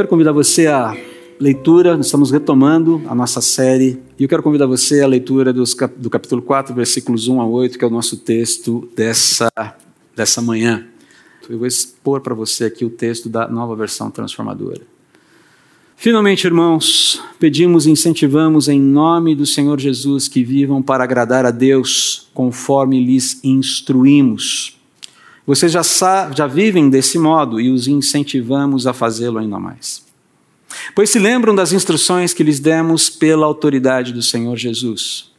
[0.00, 0.96] quero convidar você a
[1.38, 5.76] leitura, nós estamos retomando a nossa série, e eu quero convidar você à leitura dos,
[5.98, 9.50] do capítulo 4, versículos 1 a 8, que é o nosso texto dessa,
[10.16, 10.86] dessa manhã.
[11.50, 14.80] Eu vou expor para você aqui o texto da nova versão transformadora.
[15.96, 21.50] Finalmente, irmãos, pedimos e incentivamos em nome do Senhor Jesus que vivam para agradar a
[21.50, 24.79] Deus, conforme lhes instruímos.
[25.50, 25.82] Vocês já,
[26.30, 30.06] já vivem desse modo e os incentivamos a fazê-lo ainda mais.
[30.94, 35.32] Pois se lembram das instruções que lhes demos pela autoridade do Senhor Jesus.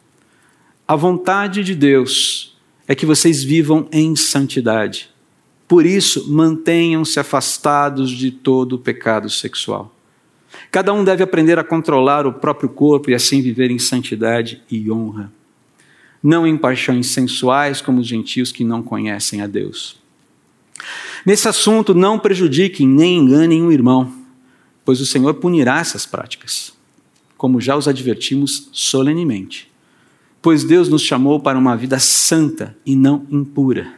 [0.85, 2.57] A vontade de Deus
[2.89, 5.09] é que vocês vivam em santidade.
[5.65, 9.95] Por isso, mantenham-se afastados de todo o pecado sexual.
[10.69, 14.91] Cada um deve aprender a controlar o próprio corpo e assim viver em santidade e
[14.91, 15.31] honra.
[16.21, 20.00] Não em paixões sensuais como os gentios que não conhecem a Deus.
[21.25, 24.21] Nesse assunto, não prejudiquem nem enganem o irmão
[24.85, 26.73] pois o Senhor punirá essas práticas,
[27.37, 29.71] como já os advertimos solenemente.
[30.41, 33.93] Pois Deus nos chamou para uma vida santa e não impura.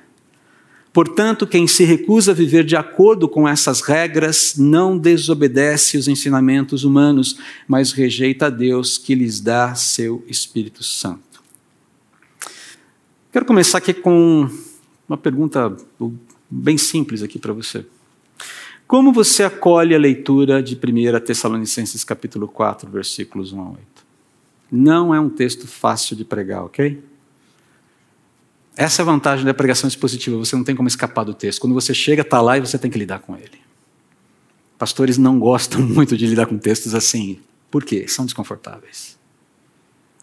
[0.92, 6.84] Portanto, quem se recusa a viver de acordo com essas regras não desobedece os ensinamentos
[6.84, 11.42] humanos, mas rejeita a Deus que lhes dá seu Espírito Santo.
[13.32, 14.48] Quero começar aqui com
[15.10, 15.76] uma pergunta
[16.54, 17.86] bem simples aqui para você.
[18.86, 23.80] Como você acolhe a leitura de 1 Tessalonicenses capítulo 4, versículos 1 a 8?
[24.72, 27.04] Não é um texto fácil de pregar, ok?
[28.76, 31.60] Essa é a vantagem da pregação expositiva, você não tem como escapar do texto.
[31.60, 33.62] Quando você chega, está lá e você tem que lidar com ele.
[34.78, 37.40] Pastores não gostam muito de lidar com textos assim.
[37.72, 38.08] Por quê?
[38.08, 39.18] São desconfortáveis.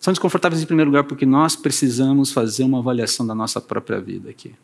[0.00, 4.30] São desconfortáveis em primeiro lugar porque nós precisamos fazer uma avaliação da nossa própria vida
[4.30, 4.54] aqui.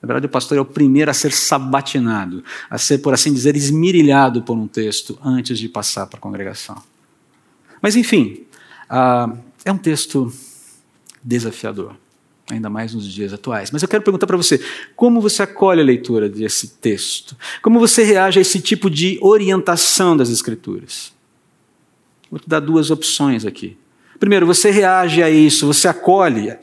[0.00, 3.56] Na verdade, o pastor é o primeiro a ser sabatinado, a ser, por assim dizer,
[3.56, 6.80] esmirilhado por um texto antes de passar para a congregação.
[7.80, 8.44] Mas, enfim,
[8.90, 10.32] uh, é um texto
[11.22, 11.96] desafiador,
[12.48, 13.70] ainda mais nos dias atuais.
[13.70, 14.62] Mas eu quero perguntar para você:
[14.94, 17.36] como você acolhe a leitura desse texto?
[17.62, 21.12] Como você reage a esse tipo de orientação das Escrituras?
[22.30, 23.76] Vou te dar duas opções aqui.
[24.18, 26.56] Primeiro, você reage a isso, você acolhe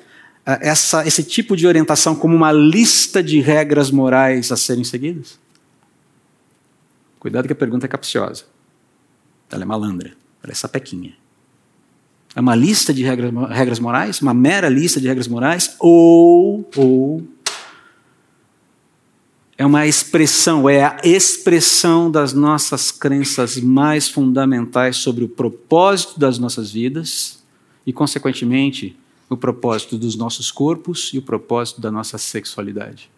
[0.45, 5.39] essa, esse tipo de orientação como uma lista de regras morais a serem seguidas?
[7.19, 8.43] Cuidado que a pergunta é capciosa.
[9.49, 11.15] Ela é malandra, ela é sapequinha.
[12.35, 17.25] É uma lista de regras, regras morais, uma mera lista de regras morais, ou, ou
[19.55, 26.39] é uma expressão, é a expressão das nossas crenças mais fundamentais sobre o propósito das
[26.39, 27.43] nossas vidas
[27.85, 28.97] e, consequentemente,
[29.29, 33.09] o propósito dos nossos corpos e o propósito da nossa sexualidade.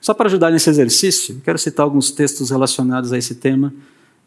[0.00, 3.72] Só para ajudar nesse exercício, quero citar alguns textos relacionados a esse tema,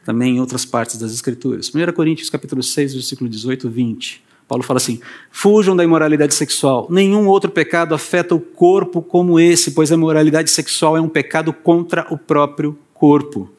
[0.05, 1.71] também em outras partes das Escrituras.
[1.73, 4.23] 1 Coríntios capítulo 6, versículo 18 e 20.
[4.47, 4.99] Paulo fala assim:
[5.31, 6.87] Fujam da imoralidade sexual.
[6.89, 11.51] Nenhum outro pecado afeta o corpo como esse, pois a imoralidade sexual é um pecado
[11.51, 13.49] contra o próprio corpo.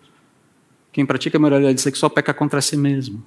[0.93, 3.23] Quem pratica a imoralidade sexual peca contra si mesmo.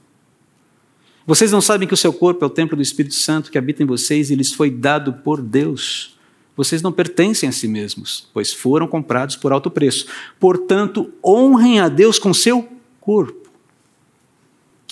[1.27, 3.83] Vocês não sabem que o seu corpo é o templo do Espírito Santo que habita
[3.83, 6.17] em vocês e lhes foi dado por Deus?
[6.55, 10.07] Vocês não pertencem a si mesmos, pois foram comprados por alto preço.
[10.39, 12.65] Portanto, honrem a Deus com seu
[13.01, 13.49] corpo.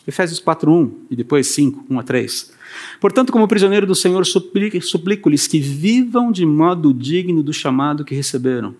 [0.06, 2.52] Efésios 4:1 e depois 5, 1 a 3.
[3.00, 8.76] Portanto, como prisioneiro do Senhor, suplico-lhes que vivam de modo digno do chamado que receberam.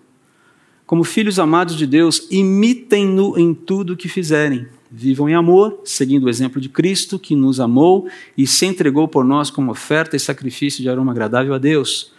[0.84, 6.24] Como filhos amados de Deus, imitem-no em tudo o que fizerem Vivam em amor, seguindo
[6.24, 8.08] o exemplo de Cristo, que nos amou
[8.38, 12.12] e se entregou por nós como oferta e sacrifício de aroma agradável a Deus.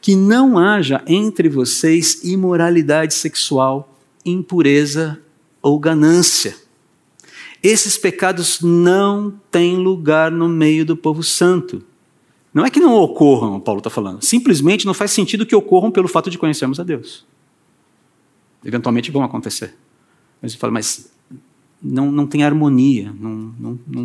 [0.00, 5.20] Que não haja entre vocês imoralidade sexual, impureza
[5.60, 6.56] ou ganância.
[7.62, 11.82] Esses pecados não têm lugar no meio do povo santo.
[12.54, 14.22] Não é que não ocorram, Paulo está falando.
[14.22, 17.26] Simplesmente não faz sentido que ocorram pelo fato de conhecermos a Deus.
[18.64, 19.74] Eventualmente vão acontecer.
[20.40, 21.10] Mas ele fala, mas
[21.82, 24.02] não, não tem harmonia, não, não, não,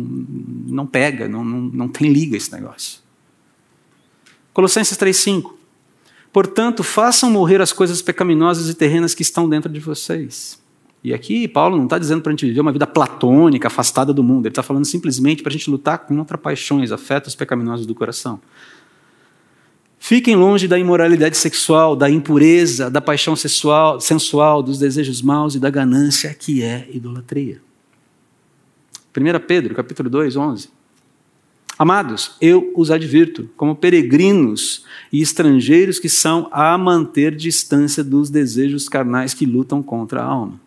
[0.66, 3.00] não pega, não, não, não tem liga esse negócio.
[4.52, 5.52] Colossenses 3,5.
[6.32, 10.60] Portanto, façam morrer as coisas pecaminosas e terrenas que estão dentro de vocês.
[11.04, 14.22] E aqui Paulo não está dizendo para a gente viver uma vida platônica, afastada do
[14.22, 14.46] mundo.
[14.46, 18.40] Ele está falando simplesmente para a gente lutar contra paixões, afetos pecaminosos do coração.
[20.04, 25.60] Fiquem longe da imoralidade sexual, da impureza, da paixão sexual, sensual, dos desejos maus e
[25.60, 27.62] da ganância, que é idolatria.
[29.16, 30.70] 1 Pedro, capítulo 2, 11.
[31.78, 38.88] Amados, eu os advirto, como peregrinos e estrangeiros que são, a manter distância dos desejos
[38.88, 40.60] carnais que lutam contra a alma.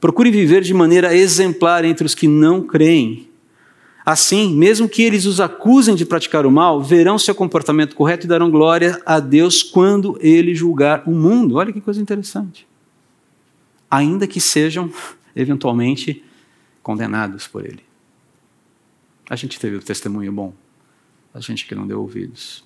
[0.00, 3.28] Procurem viver de maneira exemplar entre os que não creem.
[4.08, 8.28] Assim, mesmo que eles os acusem de praticar o mal, verão seu comportamento correto e
[8.28, 11.56] darão glória a Deus quando ele julgar o mundo.
[11.56, 12.68] Olha que coisa interessante.
[13.90, 14.92] Ainda que sejam,
[15.34, 16.22] eventualmente,
[16.84, 17.82] condenados por ele.
[19.28, 20.54] A gente teve o testemunho bom,
[21.34, 22.64] a gente que não deu ouvidos.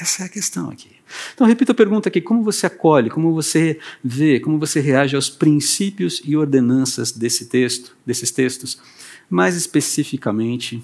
[0.00, 0.92] Essa é a questão aqui.
[1.34, 5.28] Então, repito a pergunta aqui: como você acolhe, como você vê, como você reage aos
[5.28, 8.80] princípios e ordenanças desse texto, desses textos?
[9.30, 10.82] Mais especificamente,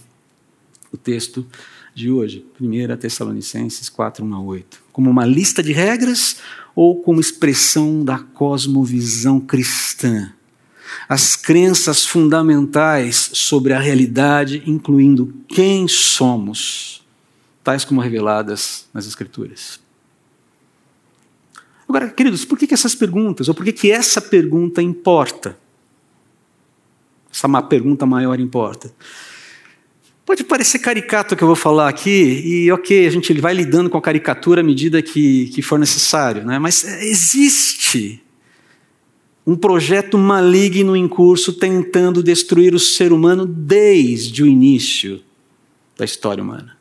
[0.93, 1.45] o texto
[1.93, 4.83] de hoje, 1 Tessalonicenses 4, 1 a 8.
[4.93, 6.37] Como uma lista de regras
[6.75, 10.33] ou como expressão da cosmovisão cristã?
[11.09, 17.05] As crenças fundamentais sobre a realidade, incluindo quem somos
[17.65, 19.81] tais como reveladas nas Escrituras.
[21.89, 25.59] Agora, queridos, por que, essas perguntas, ou por que, essa pergunta importa?
[27.37, 28.91] Essa pergunta maior importa.
[30.25, 33.91] Pode parecer caricato o que eu vou falar aqui, e ok, a gente vai lidando
[33.91, 36.59] com a caricatura à medida que, que for necessário, né?
[36.59, 38.23] mas existe
[39.47, 45.23] um projeto maligno em curso tentando destruir o ser humano desde o início
[45.97, 46.75] da história humana.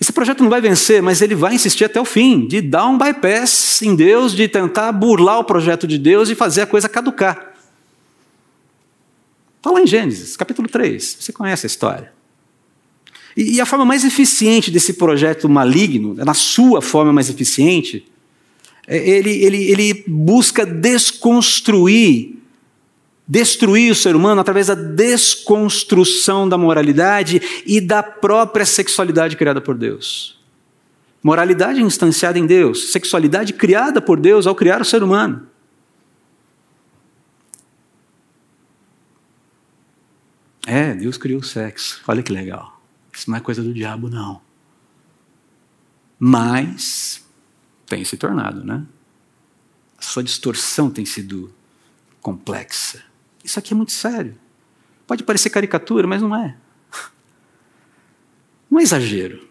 [0.00, 2.96] Esse projeto não vai vencer, mas ele vai insistir até o fim, de dar um
[2.96, 7.49] bypass em Deus, de tentar burlar o projeto de Deus e fazer a coisa caducar.
[9.60, 12.12] Está lá em Gênesis, capítulo 3, você conhece a história.
[13.36, 18.10] E, e a forma mais eficiente desse projeto maligno, na sua forma mais eficiente,
[18.86, 22.40] é, ele, ele, ele busca desconstruir
[23.28, 29.78] destruir o ser humano através da desconstrução da moralidade e da própria sexualidade criada por
[29.78, 30.36] Deus.
[31.22, 35.46] Moralidade instanciada em Deus, sexualidade criada por Deus ao criar o ser humano.
[40.72, 42.00] É, Deus criou o sexo.
[42.06, 42.80] Olha que legal.
[43.12, 44.40] Isso não é coisa do diabo, não.
[46.16, 47.26] Mas
[47.86, 48.86] tem se tornado, né?
[49.98, 51.52] A sua distorção tem sido
[52.20, 53.02] complexa.
[53.42, 54.38] Isso aqui é muito sério.
[55.08, 56.56] Pode parecer caricatura, mas não é.
[58.70, 59.48] Não é exagero.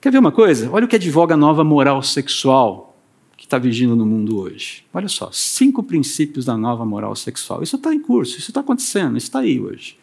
[0.00, 0.70] Quer ver uma coisa?
[0.70, 2.96] Olha o que advoga a nova moral sexual
[3.36, 4.86] que está vigindo no mundo hoje.
[4.94, 7.64] Olha só, cinco princípios da nova moral sexual.
[7.64, 10.00] Isso está em curso, isso está acontecendo, isso está aí hoje.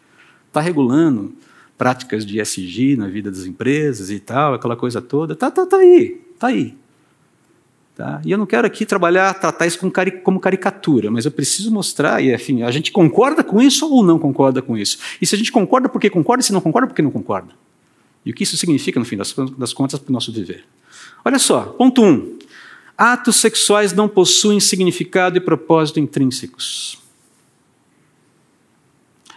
[0.50, 1.32] Está regulando
[1.78, 5.32] práticas de SG na vida das empresas e tal, aquela coisa toda.
[5.32, 6.76] Está tá, tá aí, está aí.
[7.94, 8.20] Tá?
[8.24, 11.70] E eu não quero aqui trabalhar, tratar isso como, cari como caricatura, mas eu preciso
[11.70, 14.98] mostrar, e enfim, a gente concorda com isso ou não concorda com isso?
[15.22, 16.42] E se a gente concorda, por que concorda?
[16.42, 17.54] E se não concorda, por que não concorda?
[18.26, 20.64] E o que isso significa, no fim das, das contas, para o nosso viver?
[21.24, 22.06] Olha só, ponto 1.
[22.06, 22.38] Um,
[22.96, 26.99] atos sexuais não possuem significado e propósito intrínsecos.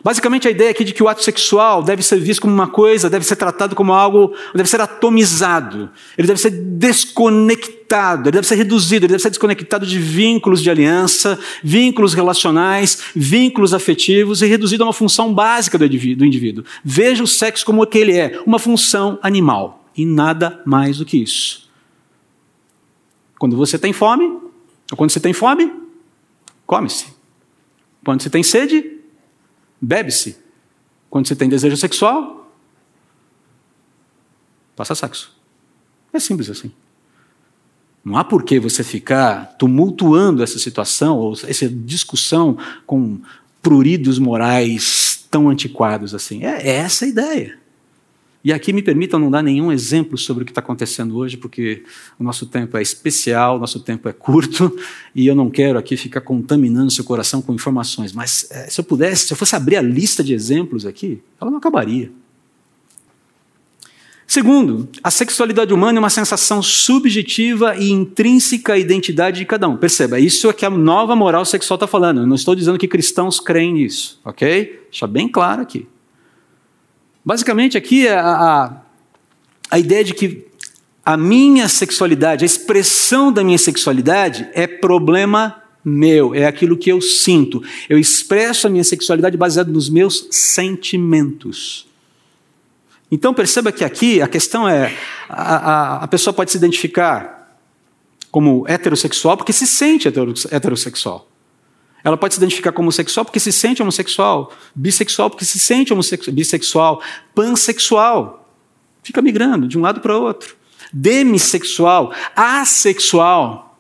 [0.04, 3.10] Basicamente, a ideia aqui de que o ato sexual deve ser visto como uma coisa,
[3.10, 8.56] deve ser tratado como algo, deve ser atomizado, ele deve ser desconectado, ele deve ser
[8.56, 14.84] reduzido, ele deve ser desconectado de vínculos de aliança, vínculos relacionais, vínculos afetivos e reduzido
[14.84, 16.66] a uma função básica do indivíduo.
[16.84, 21.06] Veja o sexo como o que ele é, uma função animal e nada mais do
[21.06, 21.70] que isso.
[23.40, 25.72] Quando você tem fome, ou quando você tem fome,
[26.66, 27.08] come-se.
[28.04, 29.03] Quando você tem sede,
[29.84, 30.38] Bebe-se.
[31.10, 32.50] Quando você tem desejo sexual,
[34.78, 35.36] passa sexo.
[36.14, 36.72] É simples assim.
[38.04, 43.20] Não há por que você ficar tumultuando essa situação ou essa discussão com
[43.62, 46.46] pruridos morais tão antiquados assim.
[46.46, 47.60] É, é essa a ideia.
[48.44, 51.84] E aqui me permitam não dar nenhum exemplo sobre o que está acontecendo hoje, porque
[52.20, 54.76] o nosso tempo é especial, o nosso tempo é curto,
[55.16, 58.12] e eu não quero aqui ficar contaminando seu coração com informações.
[58.12, 61.50] Mas é, se eu pudesse, se eu fosse abrir a lista de exemplos aqui, ela
[61.50, 62.12] não acabaria.
[64.28, 69.78] Segundo, a sexualidade humana é uma sensação subjetiva e intrínseca à identidade de cada um.
[69.78, 72.22] Perceba, isso é que a nova moral sexual está falando.
[72.22, 74.82] Eu não estou dizendo que cristãos creem nisso, ok?
[74.90, 75.88] Deixa bem claro aqui.
[77.26, 78.78] Basicamente, aqui é a, a,
[79.72, 80.48] a ideia de que
[81.06, 87.02] a minha sexualidade, a expressão da minha sexualidade é problema meu, é aquilo que eu
[87.02, 87.62] sinto.
[87.90, 91.86] Eu expresso a minha sexualidade baseada nos meus sentimentos.
[93.12, 94.96] Então perceba que aqui a questão é:
[95.28, 97.60] a, a, a pessoa pode se identificar
[98.32, 101.28] como heterossexual porque se sente heterossexual.
[102.04, 105.94] Ela pode se identificar como homossexual porque se sente homossexual, bissexual porque se sente
[106.32, 107.02] bissexual,
[107.34, 108.50] pansexual.
[109.02, 110.56] Fica migrando de um lado para o outro.
[110.92, 113.80] Demissexual, assexual.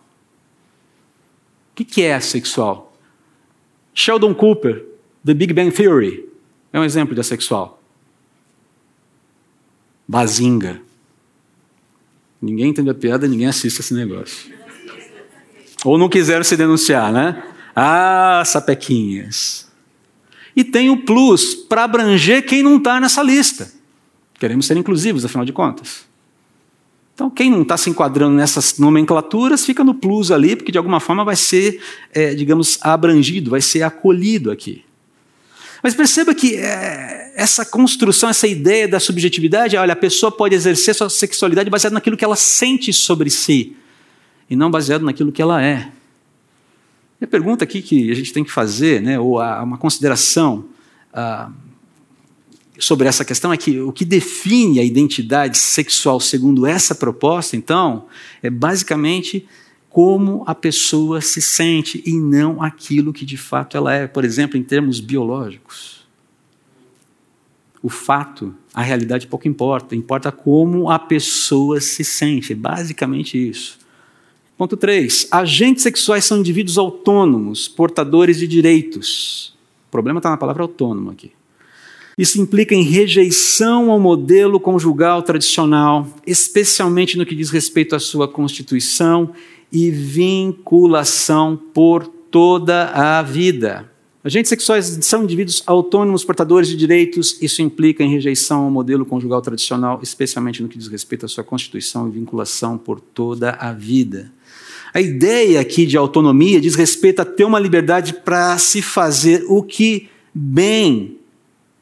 [1.72, 2.96] O que é assexual?
[3.94, 4.86] Sheldon Cooper,
[5.26, 6.30] The Big Bang Theory,
[6.72, 7.82] é um exemplo de assexual.
[10.08, 10.82] Bazinga.
[12.42, 14.52] Ninguém entende a piada, ninguém assiste esse negócio.
[15.84, 17.53] Ou não quiseram se denunciar, né?
[17.76, 19.68] Ah, sapequinhas.
[20.56, 23.72] E tem o plus para abranger quem não está nessa lista.
[24.40, 26.06] Queremos ser inclusivos, afinal de contas.
[27.16, 31.00] Então, quem não está se enquadrando nessas nomenclaturas fica no plus ali, porque de alguma
[31.00, 31.80] forma vai ser,
[32.12, 34.84] é, digamos, abrangido, vai ser acolhido aqui.
[35.84, 40.96] Mas perceba que é, essa construção, essa ideia da subjetividade, olha, a pessoa pode exercer
[40.96, 43.76] sua sexualidade baseada naquilo que ela sente sobre si,
[44.50, 45.92] e não baseado naquilo que ela é.
[47.24, 50.66] A pergunta aqui que a gente tem que fazer, né, ou a, uma consideração
[51.14, 51.50] ah,
[52.78, 58.08] sobre essa questão é que o que define a identidade sexual segundo essa proposta, então,
[58.42, 59.48] é basicamente
[59.90, 64.58] como a pessoa se sente e não aquilo que de fato ela é, por exemplo,
[64.58, 66.06] em termos biológicos.
[67.82, 73.83] O fato, a realidade pouco importa, importa como a pessoa se sente, é basicamente isso.
[74.64, 75.28] Ponto 3.
[75.30, 79.54] Agentes sexuais são indivíduos autônomos, portadores de direitos.
[79.90, 81.34] O problema está na palavra autônomo aqui.
[82.18, 88.26] Isso implica em rejeição ao modelo conjugal tradicional, especialmente no que diz respeito à sua
[88.26, 89.34] constituição
[89.70, 93.92] e vinculação por toda a vida.
[94.24, 97.38] Agentes sexuais são indivíduos autônomos, portadores de direitos.
[97.42, 101.44] Isso implica em rejeição ao modelo conjugal tradicional, especialmente no que diz respeito à sua
[101.44, 104.32] constituição e vinculação por toda a vida.
[104.94, 109.64] A ideia aqui de autonomia diz respeito a ter uma liberdade para se fazer o
[109.64, 111.18] que bem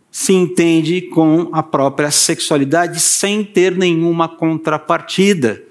[0.09, 5.61] se entende com a própria sexualidade sem ter nenhuma contrapartida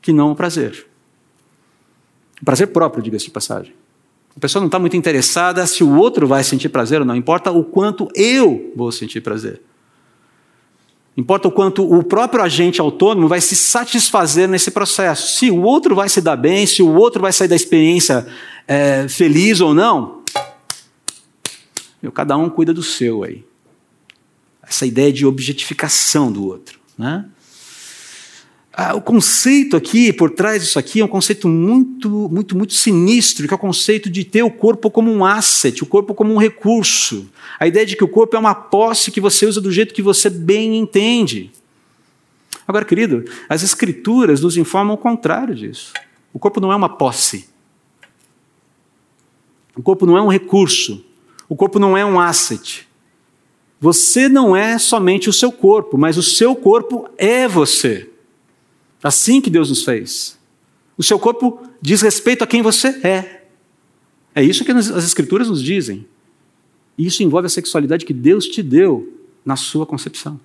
[0.00, 0.86] que não o prazer.
[2.40, 3.74] O prazer próprio, diga-se de passagem.
[4.36, 7.50] A pessoa não está muito interessada se o outro vai sentir prazer ou não, importa
[7.50, 9.60] o quanto eu vou sentir prazer.
[11.18, 15.36] Importa o quanto o próprio agente autônomo vai se satisfazer nesse processo.
[15.36, 18.24] Se o outro vai se dar bem, se o outro vai sair da experiência
[18.68, 20.22] é, feliz ou não,
[22.00, 23.44] meu, cada um cuida do seu aí.
[24.62, 26.78] Essa ideia de objetificação do outro.
[26.96, 27.24] Né?
[28.80, 33.48] Ah, o conceito aqui, por trás disso aqui, é um conceito muito, muito, muito sinistro,
[33.48, 36.36] que é o conceito de ter o corpo como um asset, o corpo como um
[36.36, 37.28] recurso.
[37.58, 40.00] A ideia de que o corpo é uma posse que você usa do jeito que
[40.00, 41.50] você bem entende.
[42.68, 45.92] Agora, querido, as escrituras nos informam o contrário disso.
[46.32, 47.48] O corpo não é uma posse.
[49.76, 51.04] O corpo não é um recurso.
[51.48, 52.86] O corpo não é um asset.
[53.80, 58.07] Você não é somente o seu corpo, mas o seu corpo é você.
[59.02, 60.38] Assim que Deus nos fez.
[60.96, 63.44] O seu corpo diz respeito a quem você é.
[64.34, 66.06] É isso que as Escrituras nos dizem.
[66.96, 70.40] E isso envolve a sexualidade que Deus te deu na sua concepção.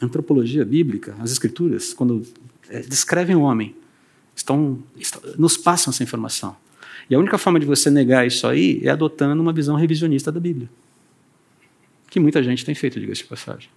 [0.00, 2.24] Antropologia bíblica, as Escrituras, quando
[2.68, 3.74] é, descrevem o homem,
[4.34, 4.82] estão,
[5.36, 6.56] nos passam essa informação.
[7.10, 10.40] E a única forma de você negar isso aí é adotando uma visão revisionista da
[10.40, 10.70] Bíblia.
[12.08, 13.68] Que muita gente tem feito, diga-se de passagem.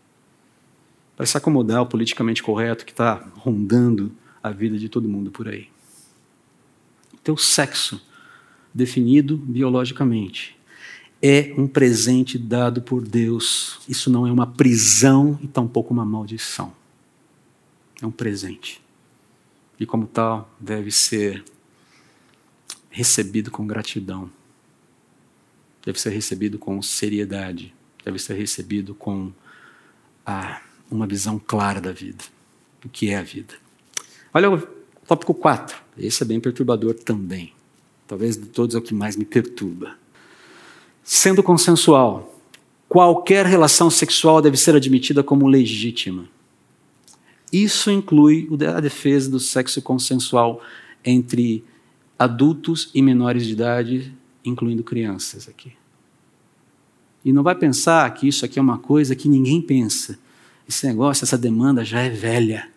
[1.15, 4.11] Para se acomodar ao politicamente correto que está rondando
[4.43, 5.69] a vida de todo mundo por aí.
[7.23, 8.05] Teu sexo,
[8.73, 10.55] definido biologicamente,
[11.21, 13.79] é um presente dado por Deus.
[13.87, 16.73] Isso não é uma prisão e tampouco uma maldição.
[18.01, 18.81] É um presente.
[19.79, 21.43] E como tal, deve ser
[22.89, 24.29] recebido com gratidão,
[25.85, 27.73] deve ser recebido com seriedade,
[28.05, 29.33] deve ser recebido com
[30.25, 32.23] ah, uma visão clara da vida,
[32.81, 33.55] do que é a vida.
[34.33, 34.67] Olha o
[35.07, 37.53] tópico 4, esse é bem perturbador também.
[38.07, 39.97] Talvez de todos é o que mais me perturba.
[41.03, 42.39] Sendo consensual,
[42.87, 46.27] qualquer relação sexual deve ser admitida como legítima.
[47.51, 50.61] Isso inclui a defesa do sexo consensual
[51.03, 51.63] entre
[52.17, 54.13] adultos e menores de idade,
[54.43, 55.73] incluindo crianças aqui.
[57.23, 60.19] E não vai pensar que isso aqui é uma coisa que ninguém pensa.
[60.67, 62.67] Esse negócio, essa demanda já é velha.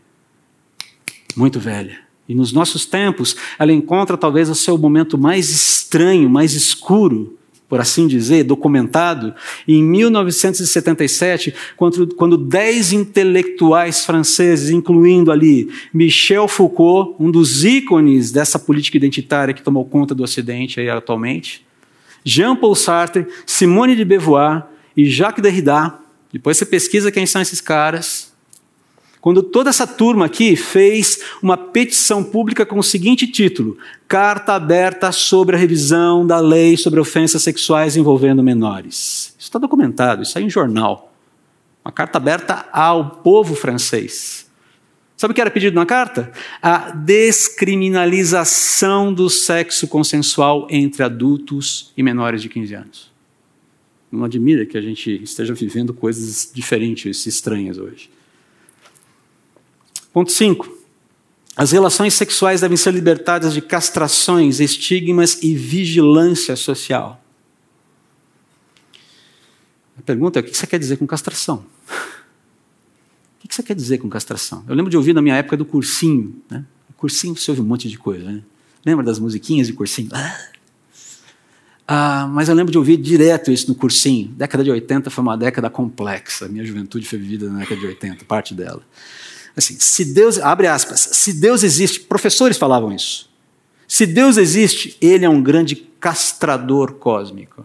[1.36, 1.98] Muito velha.
[2.28, 7.80] E nos nossos tempos, ela encontra talvez o seu momento mais estranho, mais escuro, por
[7.80, 9.34] assim dizer, documentado,
[9.66, 18.96] em 1977, quando, dez intelectuais franceses, incluindo ali Michel Foucault, um dos ícones dessa política
[18.96, 21.66] identitária que tomou conta do Ocidente aí atualmente,
[22.24, 24.66] Jean-Paul Sartre, Simone de Beauvoir
[24.96, 25.94] e Jacques Derrida,
[26.32, 28.32] depois você pesquisa quem são esses caras,
[29.20, 35.10] quando toda essa turma aqui fez uma petição pública com o seguinte título: Carta aberta
[35.10, 39.34] sobre a revisão da lei sobre ofensas sexuais envolvendo menores.
[39.38, 41.12] Isso está documentado, isso aí em jornal.
[41.84, 44.46] Uma carta aberta ao povo francês.
[45.16, 46.30] Sabe o que era pedido na carta?
[46.62, 53.17] A descriminalização do sexo consensual entre adultos e menores de 15 anos.
[54.10, 58.10] Não admira que a gente esteja vivendo coisas diferentes, estranhas hoje.
[60.12, 60.78] Ponto 5.
[61.54, 67.22] As relações sexuais devem ser libertadas de castrações, estigmas e vigilância social.
[69.98, 71.64] A pergunta é: o que você quer dizer com castração?
[73.38, 74.62] O que você quer dizer com castração?
[74.68, 76.36] Eu lembro de ouvir na minha época do cursinho.
[76.50, 76.66] Né?
[76.90, 78.30] O cursinho você ouve um monte de coisa.
[78.30, 78.42] Né?
[78.84, 80.10] Lembra das musiquinhas de cursinho?
[80.12, 80.57] Ah!
[81.90, 84.28] Ah, mas eu lembro de ouvir direto isso no cursinho.
[84.36, 86.46] Década de 80 foi uma década complexa.
[86.46, 88.82] Minha juventude foi vivida na década de 80, parte dela.
[89.56, 93.30] Assim, se Deus, abre aspas, se Deus existe, professores falavam isso.
[93.88, 97.64] Se Deus existe, ele é um grande castrador cósmico.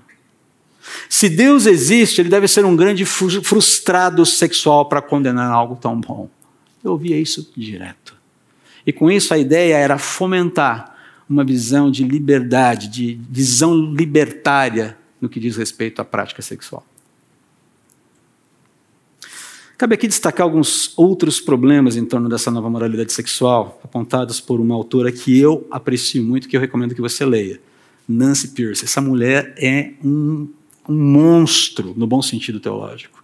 [1.09, 6.29] Se Deus existe, ele deve ser um grande frustrado sexual para condenar algo tão bom.
[6.81, 8.15] Eu ouvia isso direto.
[8.87, 10.92] E com isso a ideia era fomentar
[11.33, 16.85] uma visão de liberdade, de visão libertária no que diz respeito à prática sexual.
[19.77, 24.75] Cabe aqui destacar alguns outros problemas em torno dessa nova moralidade sexual, apontados por uma
[24.75, 27.59] autora que eu aprecio muito, que eu recomendo que você leia,
[28.07, 28.85] Nancy Pierce.
[28.85, 30.47] Essa mulher é um,
[30.87, 33.23] um monstro, no bom sentido teológico.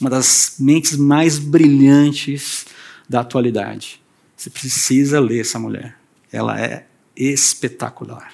[0.00, 2.66] Uma das mentes mais brilhantes
[3.08, 4.00] da atualidade.
[4.36, 5.96] Você precisa ler essa mulher.
[6.32, 6.86] Ela é
[7.20, 8.32] espetacular.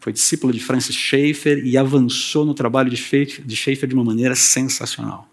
[0.00, 5.28] Foi discípula de Francis Schaeffer e avançou no trabalho de Schaeffer de uma maneira sensacional.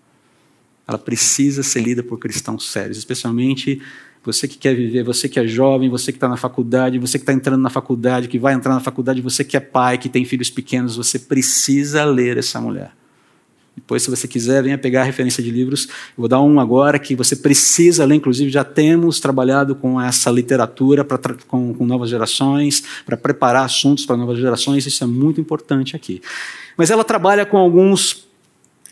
[0.87, 3.81] Ela precisa ser lida por cristãos sérios, especialmente
[4.23, 7.23] você que quer viver, você que é jovem, você que está na faculdade, você que
[7.23, 10.25] está entrando na faculdade, que vai entrar na faculdade, você que é pai, que tem
[10.25, 12.91] filhos pequenos, você precisa ler essa mulher.
[13.85, 15.85] Depois, se você quiser, venha pegar a referência de livros.
[15.85, 18.15] Eu vou dar um agora que você precisa ler.
[18.15, 24.03] Inclusive, já temos trabalhado com essa literatura pra, com, com novas gerações, para preparar assuntos
[24.03, 24.87] para novas gerações.
[24.87, 26.19] Isso é muito importante aqui.
[26.75, 28.25] Mas ela trabalha com alguns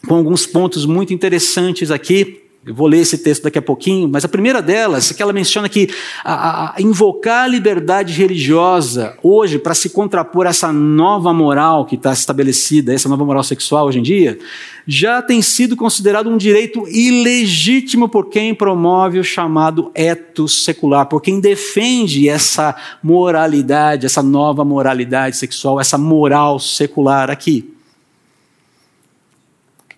[0.07, 2.42] com alguns pontos muito interessantes aqui.
[2.65, 5.33] Eu vou ler esse texto daqui a pouquinho, mas a primeira delas é que ela
[5.33, 5.89] menciona que
[6.23, 11.95] a, a invocar a liberdade religiosa hoje para se contrapor a essa nova moral que
[11.95, 14.39] está estabelecida, essa nova moral sexual hoje em dia,
[14.87, 21.21] já tem sido considerado um direito ilegítimo por quem promove o chamado etos secular, por
[21.21, 22.73] quem defende essa
[23.03, 27.73] moralidade, essa nova moralidade sexual, essa moral secular aqui.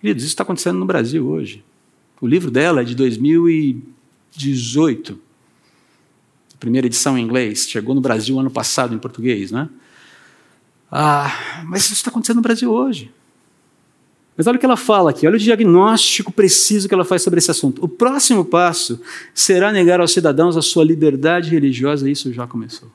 [0.00, 1.65] Queridos, isso está acontecendo no Brasil hoje.
[2.20, 5.18] O livro dela é de 2018.
[6.58, 7.68] Primeira edição em inglês.
[7.68, 9.68] Chegou no Brasil ano passado em português, né?
[10.90, 13.10] Ah, mas isso está acontecendo no Brasil hoje.
[14.36, 17.38] Mas olha o que ela fala aqui, olha o diagnóstico preciso que ela faz sobre
[17.38, 17.82] esse assunto.
[17.82, 19.00] O próximo passo
[19.34, 22.90] será negar aos cidadãos a sua liberdade religiosa, e isso já começou.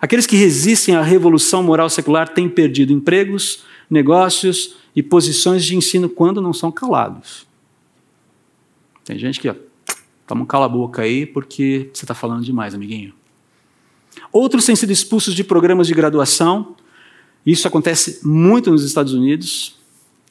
[0.00, 6.08] Aqueles que resistem à revolução moral secular têm perdido empregos, negócios e posições de ensino
[6.08, 7.46] quando não são calados.
[9.04, 9.54] Tem gente que, ó,
[10.26, 13.12] toma um cala-boca aí porque você está falando demais, amiguinho.
[14.32, 16.76] Outros têm sido expulsos de programas de graduação.
[17.44, 19.76] Isso acontece muito nos Estados Unidos.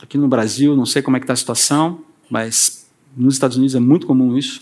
[0.02, 3.76] Aqui no Brasil, não sei como é que está a situação, mas nos Estados Unidos
[3.76, 4.62] é muito comum isso.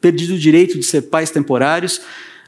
[0.00, 2.00] Perdido o direito de ser pais temporários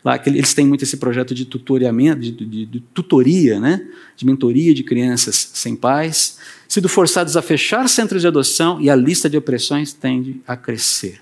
[0.05, 3.87] Lá eles têm muito esse projeto de tutoriamento, de, de, de, tutoria, né?
[4.17, 8.97] de mentoria de crianças sem pais, sido forçados a fechar centros de adoção e a
[8.97, 11.21] lista de opressões tende a crescer.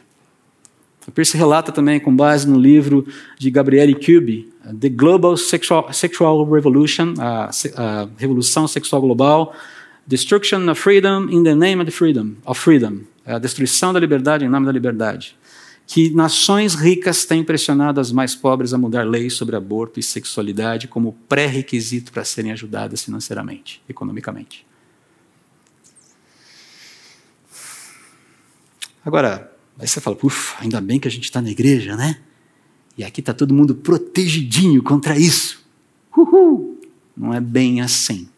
[1.07, 3.07] A Pierce relata também, com base no livro
[3.39, 9.57] de Gabriele Kubi, The Global Sexual, Sexual Revolution, a, a, Revolução Sexual Global,
[10.07, 14.49] Destruction of Freedom in the Name of Freedom, of Freedom, a destruição da liberdade em
[14.49, 15.35] nome da liberdade
[15.89, 20.87] que nações ricas têm pressionado as mais pobres a mudar leis sobre aborto e sexualidade
[20.87, 24.67] como pré-requisito para serem ajudadas financeiramente, economicamente.
[29.03, 32.21] Agora, aí você fala, ufa, ainda bem que a gente está na igreja, né?
[32.99, 35.67] E aqui está todo mundo protegidinho contra isso.
[36.15, 36.83] Uhul!
[37.17, 38.29] Não é bem assim.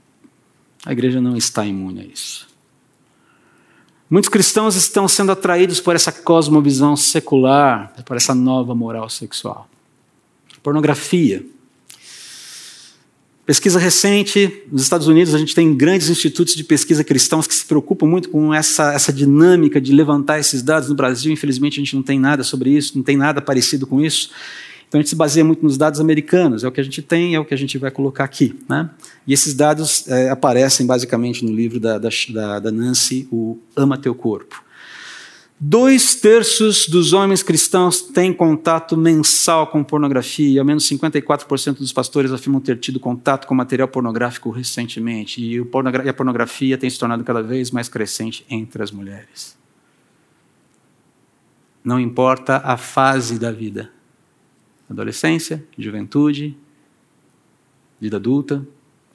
[0.87, 2.50] A igreja não está imune a isso.
[4.11, 9.71] Muitos cristãos estão sendo atraídos por essa cosmovisão secular, por essa nova moral sexual.
[10.65, 11.47] Pornografia.
[13.47, 17.65] Pesquisa recente, nos Estados Unidos, a gente tem grandes institutos de pesquisa cristãos que se
[17.65, 20.89] preocupam muito com essa, essa dinâmica de levantar esses dados.
[20.89, 24.01] No Brasil, infelizmente, a gente não tem nada sobre isso, não tem nada parecido com
[24.01, 24.31] isso.
[24.91, 27.37] Então a gente se baseia muito nos dados americanos, é o que a gente tem,
[27.37, 28.59] é o que a gente vai colocar aqui.
[28.69, 28.91] Né?
[29.25, 34.17] E esses dados é, aparecem basicamente no livro da, da, da Nancy, o Ama Teu
[34.17, 34.65] Corpo.
[35.61, 41.93] Dois terços dos homens cristãos têm contato mensal com pornografia, e ao menos 54% dos
[41.93, 45.41] pastores afirmam ter tido contato com material pornográfico recentemente.
[45.41, 45.61] E
[46.09, 49.57] a pornografia tem se tornado cada vez mais crescente entre as mulheres.
[51.85, 53.89] Não importa a fase da vida
[54.91, 56.57] adolescência, juventude,
[58.01, 58.67] vida adulta,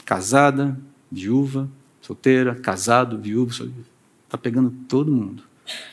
[0.05, 0.79] casada,
[1.11, 1.69] viúva,
[2.01, 3.51] solteira, casado, viúvo,
[4.23, 5.43] está pegando todo mundo.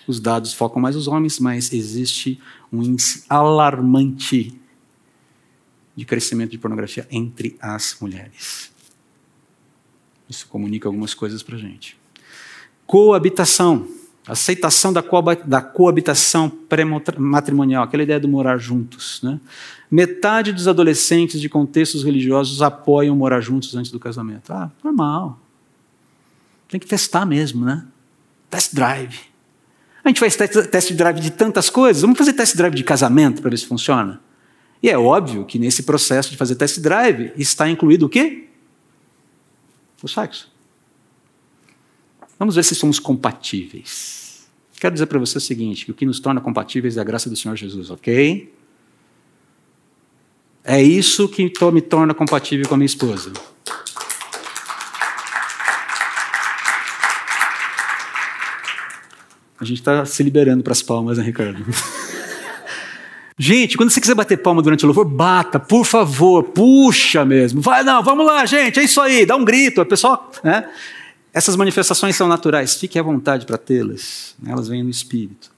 [0.07, 2.41] Os dados focam mais os homens, mas existe
[2.71, 4.59] um índice alarmante
[5.97, 8.71] de crescimento de pornografia entre as mulheres.
[10.29, 11.99] Isso comunica algumas coisas para a gente.
[12.87, 13.89] Coabitação.
[14.27, 15.03] Aceitação da,
[15.61, 19.21] coabitação pré-matrimonial, aquela ideia de morar juntos.
[19.23, 19.41] Né?
[19.91, 24.53] Metade dos adolescentes de contextos religiosos apoiam morar juntos antes do casamento.
[24.53, 25.41] Ah, normal.
[26.69, 27.85] Tem que testar mesmo, né?
[28.49, 29.19] Test drive.
[30.05, 33.51] A gente faz test drive de tantas coisas, vamos fazer test drive de casamento para
[33.51, 34.21] ver se funciona.
[34.83, 38.49] E é óbvio que nesse processo de fazer test drive está incluído o quê?
[40.03, 40.52] O sexo.
[42.43, 44.49] Vamos ver se somos compatíveis.
[44.81, 47.31] Quero dizer para você o seguinte: que o que nos torna compatíveis é a graça
[47.31, 48.53] do Senhor Jesus, ok?
[50.65, 53.33] É isso que me torna compatível com a minha esposa.
[59.61, 61.65] A gente está se liberando para as palmas, né, Ricardo?
[63.39, 67.61] gente, quando você quiser bater palma durante o louvor, bata, por favor, puxa mesmo.
[67.61, 69.81] Vai, não, vamos lá, gente, é isso aí, dá um grito.
[69.81, 70.69] A pessoa, né?
[71.33, 75.51] Essas manifestações são naturais, fique à vontade para tê-las, elas vêm no espírito.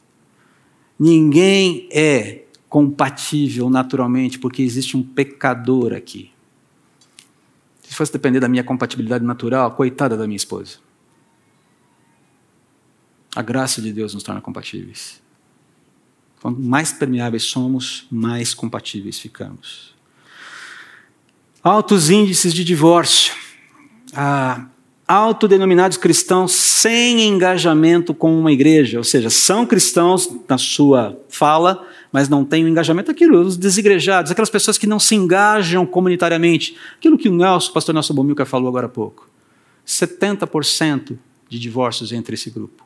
[0.98, 6.30] Ninguém é compatível naturalmente porque existe um pecador aqui.
[7.82, 10.78] Se fosse depender da minha compatibilidade natural, coitada da minha esposa.
[13.34, 15.20] A graça de Deus nos torna compatíveis.
[16.40, 19.94] Quanto mais permeáveis somos, mais compatíveis ficamos.
[21.62, 23.34] Altos índices de divórcio.
[24.12, 24.66] Ah,
[25.06, 32.28] autodenominados cristãos sem engajamento com uma igreja, ou seja, são cristãos na sua fala, mas
[32.28, 36.76] não têm o um engajamento aquilo, os desigrejados, aquelas pessoas que não se engajam comunitariamente.
[36.96, 39.28] Aquilo que o Nelson, o pastor Nelson Bomilcar falou agora há pouco.
[39.86, 42.84] 70% de divórcios entre esse grupo.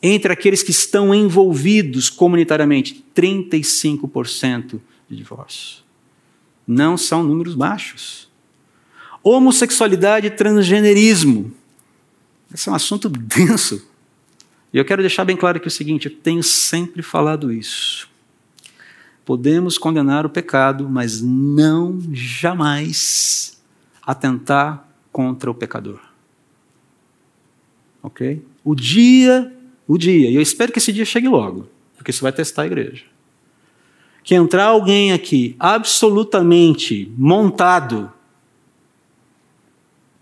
[0.00, 5.84] Entre aqueles que estão envolvidos comunitariamente, 35% de divórcios.
[6.64, 8.27] Não são números baixos
[9.22, 11.52] homossexualidade e transgenerismo.
[12.52, 13.86] Esse é um assunto denso.
[14.72, 18.08] E eu quero deixar bem claro aqui o seguinte: eu tenho sempre falado isso.
[19.24, 23.60] Podemos condenar o pecado, mas não jamais
[24.02, 26.00] atentar contra o pecador.
[28.02, 28.42] Ok?
[28.64, 29.52] O dia,
[29.86, 32.66] o dia, e eu espero que esse dia chegue logo, porque isso vai testar a
[32.66, 33.04] igreja.
[34.22, 38.12] Que entrar alguém aqui absolutamente montado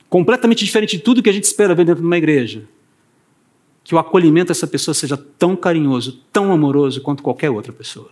[0.09, 2.63] completamente diferente de tudo que a gente espera ver dentro de uma igreja.
[3.83, 8.11] Que o acolhimento dessa pessoa seja tão carinhoso, tão amoroso quanto qualquer outra pessoa.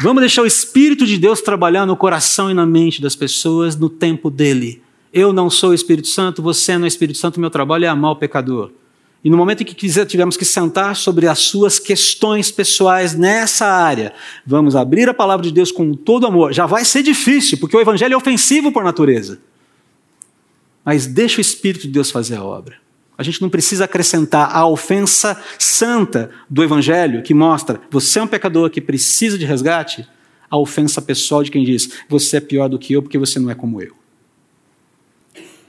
[0.00, 3.90] Vamos deixar o Espírito de Deus trabalhar no coração e na mente das pessoas no
[3.90, 4.80] tempo dele.
[5.12, 7.88] Eu não sou o Espírito Santo, você não é o Espírito Santo, meu trabalho é
[7.88, 8.70] amar o pecador.
[9.22, 13.66] E no momento em que quiser, tivermos que sentar sobre as suas questões pessoais nessa
[13.66, 14.12] área,
[14.46, 16.52] vamos abrir a palavra de Deus com todo amor.
[16.52, 19.40] Já vai ser difícil, porque o evangelho é ofensivo por natureza.
[20.84, 22.76] Mas deixa o Espírito de Deus fazer a obra.
[23.16, 28.28] A gente não precisa acrescentar a ofensa santa do evangelho, que mostra você é um
[28.28, 30.08] pecador que precisa de resgate,
[30.48, 33.50] a ofensa pessoal de quem diz você é pior do que eu porque você não
[33.50, 33.92] é como eu.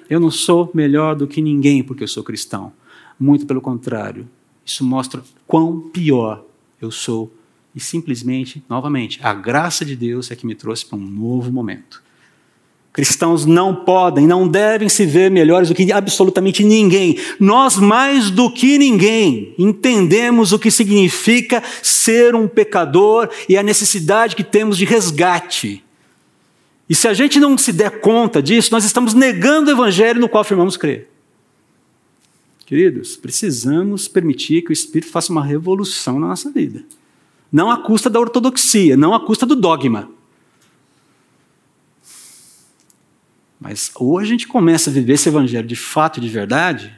[0.08, 2.72] Eu não sou melhor do que ninguém porque eu sou cristão.
[3.20, 4.28] Muito pelo contrário.
[4.66, 6.46] Isso mostra quão pior
[6.82, 7.34] eu sou.
[7.76, 12.02] E simplesmente, novamente, a graça de Deus é que me trouxe para um novo momento.
[12.92, 17.18] Cristãos não podem, não devem se ver melhores do que absolutamente ninguém.
[17.40, 24.36] Nós, mais do que ninguém, entendemos o que significa ser um pecador e a necessidade
[24.36, 25.84] que temos de resgate.
[26.90, 30.28] E se a gente não se der conta disso, nós estamos negando o evangelho no
[30.28, 31.09] qual afirmamos crer.
[32.70, 36.86] Queridos, precisamos permitir que o Espírito faça uma revolução na nossa vida.
[37.52, 40.08] Não à custa da ortodoxia, não à custa do dogma.
[43.60, 46.96] Mas ou a gente começa a viver esse evangelho de fato e de verdade,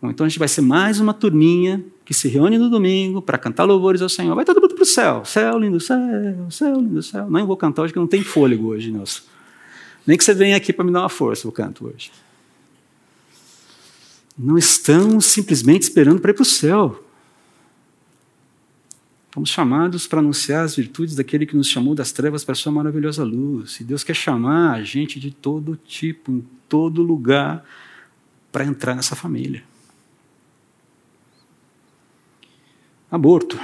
[0.00, 3.36] ou então a gente vai ser mais uma turminha que se reúne no domingo para
[3.38, 4.36] cantar louvores ao Senhor.
[4.36, 5.24] Vai todo mundo para o céu.
[5.24, 5.98] Céu, lindo céu,
[6.48, 7.28] céu, lindo céu.
[7.28, 9.22] Não vou cantar hoje que não tem fôlego hoje, Nelson.
[10.06, 12.12] Nem que você venha aqui para me dar uma força, eu canto hoje.
[14.36, 17.04] Não estamos simplesmente esperando para ir para o céu.
[19.30, 22.72] Fomos chamados para anunciar as virtudes daquele que nos chamou das trevas para a sua
[22.72, 23.78] maravilhosa luz.
[23.78, 27.64] E Deus quer chamar a gente de todo tipo, em todo lugar,
[28.50, 29.62] para entrar nessa família.
[33.08, 33.58] Aborto.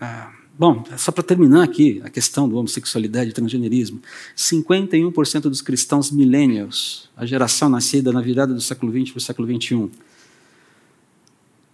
[0.00, 4.02] Ah, bom, só para terminar aqui a questão do homossexualidade e transgenerismo.
[4.36, 9.48] 51% dos cristãos millennials, a geração nascida na virada do século XX para o século
[9.48, 9.90] XXI.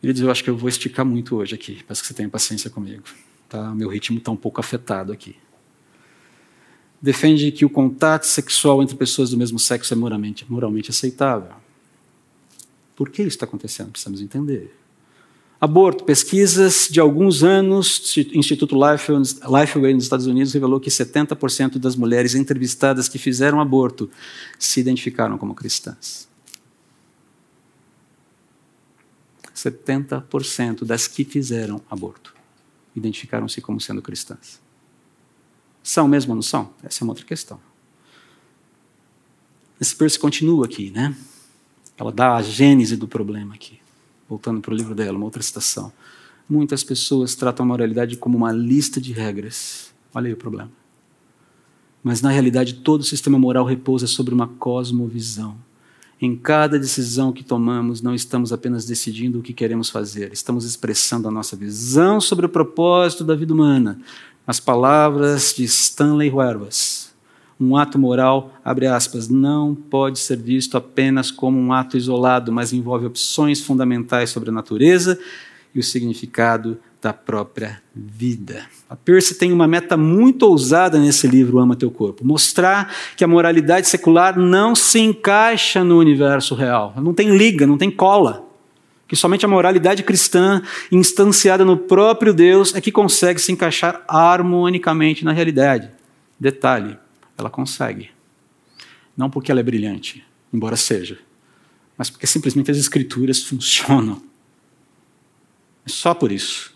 [0.01, 2.68] Queridos, eu acho que eu vou esticar muito hoje aqui, peço que você tenha paciência
[2.68, 3.05] comigo.
[3.49, 3.75] Tá?
[3.75, 5.35] Meu ritmo está um pouco afetado aqui.
[7.01, 11.53] Defende que o contato sexual entre pessoas do mesmo sexo é moralmente, moralmente aceitável.
[12.97, 13.90] Por que isso está acontecendo?
[13.90, 14.75] Precisamos entender.
[15.64, 16.05] Aborto.
[16.05, 23.09] Pesquisas de alguns anos, Instituto Lifeway nos Estados Unidos revelou que 70% das mulheres entrevistadas
[23.09, 24.11] que fizeram aborto
[24.59, 26.29] se identificaram como cristãs.
[29.55, 32.35] 70% das que fizeram aborto
[32.94, 34.61] identificaram-se como sendo cristãs.
[35.83, 36.74] São mesmo ou não são?
[36.83, 37.59] Essa é uma outra questão.
[39.81, 41.16] Esse Percy continua aqui, né?
[41.96, 43.83] Ela dá a gênese do problema aqui
[44.28, 45.92] voltando para o livro dela, uma outra citação.
[46.48, 49.94] Muitas pessoas tratam a moralidade como uma lista de regras.
[50.14, 50.70] Olha aí o problema.
[52.02, 55.56] Mas na realidade, todo o sistema moral repousa sobre uma cosmovisão.
[56.20, 61.26] Em cada decisão que tomamos, não estamos apenas decidindo o que queremos fazer, estamos expressando
[61.28, 63.98] a nossa visão sobre o propósito da vida humana.
[64.46, 67.04] As palavras de Stanley Huervas
[67.61, 72.73] um ato moral, abre aspas, não pode ser visto apenas como um ato isolado, mas
[72.73, 75.19] envolve opções fundamentais sobre a natureza
[75.75, 78.64] e o significado da própria vida.
[78.88, 83.29] A Percy tem uma meta muito ousada nesse livro Ama Teu Corpo, mostrar que a
[83.29, 88.43] moralidade secular não se encaixa no universo real, não tem liga, não tem cola.
[89.07, 95.27] Que somente a moralidade cristã, instanciada no próprio Deus, é que consegue se encaixar harmonicamente
[95.27, 95.90] na realidade.
[96.40, 96.97] Detalhe:
[97.37, 98.11] ela consegue.
[99.16, 101.18] Não porque ela é brilhante, embora seja,
[101.97, 104.23] mas porque simplesmente as escrituras funcionam.
[105.87, 106.75] É só por isso.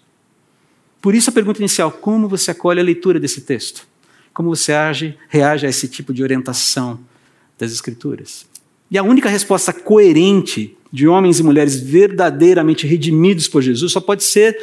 [1.01, 3.87] Por isso a pergunta inicial: como você acolhe a leitura desse texto?
[4.33, 7.01] Como você age, reage a esse tipo de orientação
[7.59, 8.47] das escrituras?
[8.91, 14.25] E a única resposta coerente de homens e mulheres verdadeiramente redimidos por Jesus só pode
[14.25, 14.57] ser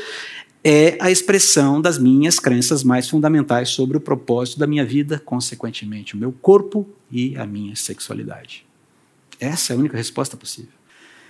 [0.67, 6.15] é a expressão das minhas crenças mais fundamentais sobre o propósito da minha vida, consequentemente,
[6.15, 8.65] o meu corpo e a minha sexualidade.
[9.39, 10.71] Essa é a única resposta possível.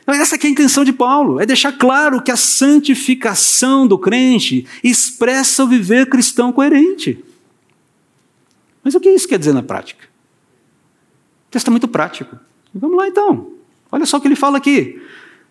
[0.03, 4.65] Então, essa é a intenção de Paulo, é deixar claro que a santificação do crente
[4.81, 7.21] expressa o viver cristão coerente.
[8.81, 10.05] Mas o que isso quer dizer na prática?
[11.49, 12.39] O texto é muito prático.
[12.73, 13.51] Vamos lá então.
[13.91, 15.01] Olha só o que ele fala aqui.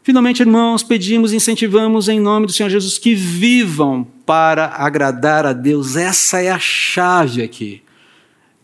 [0.05, 5.55] Finalmente, irmãos, pedimos e incentivamos em nome do Senhor Jesus que vivam para agradar a
[5.55, 5.97] Deus.
[5.97, 7.81] Essa é a chave aqui.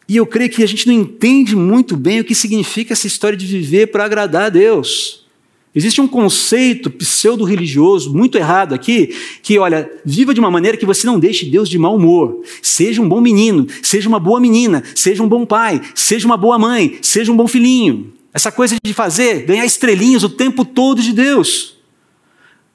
[0.06, 3.38] E eu creio que a gente não entende muito bem o que significa essa história
[3.38, 5.24] de viver para agradar a Deus.
[5.74, 11.06] Existe um conceito pseudo-religioso muito errado aqui, que, olha, viva de uma maneira que você
[11.06, 12.42] não deixe Deus de mau humor.
[12.60, 16.58] Seja um bom menino, seja uma boa menina, seja um bom pai, seja uma boa
[16.58, 18.19] mãe, seja um bom filhinho.
[18.32, 21.76] Essa coisa de fazer, ganhar estrelinhas o tempo todo de Deus.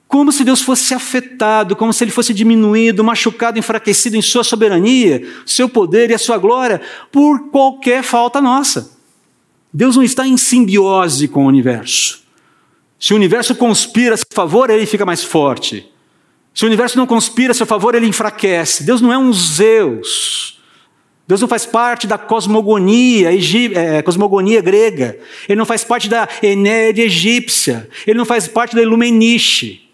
[0.07, 5.25] Como se Deus fosse afetado, como se ele fosse diminuído, machucado, enfraquecido em sua soberania,
[5.45, 8.91] seu poder e a sua glória, por qualquer falta nossa.
[9.73, 12.23] Deus não está em simbiose com o universo.
[12.99, 15.91] Se o universo conspira a seu favor, ele fica mais forte.
[16.53, 18.83] Se o universo não conspira a seu favor, ele enfraquece.
[18.83, 20.54] Deus não é um Zeus
[21.27, 23.29] Deus não faz parte da cosmogonia,
[23.73, 25.17] é, cosmogonia grega.
[25.49, 27.89] Ele não faz parte da Enéide egípcia.
[28.05, 29.85] Ele não faz parte da Ilumeniche.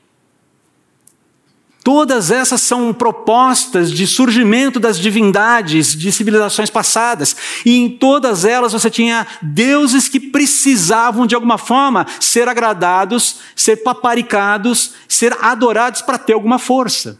[1.83, 7.35] Todas essas são propostas de surgimento das divindades de civilizações passadas.
[7.65, 13.77] E em todas elas você tinha deuses que precisavam, de alguma forma, ser agradados, ser
[13.77, 17.19] paparicados, ser adorados para ter alguma força.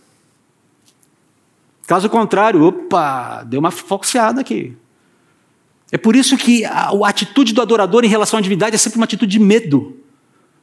[1.91, 4.77] Caso contrário, opa, deu uma falseada aqui.
[5.91, 8.97] É por isso que a, a atitude do adorador em relação à divindade é sempre
[8.97, 9.97] uma atitude de medo.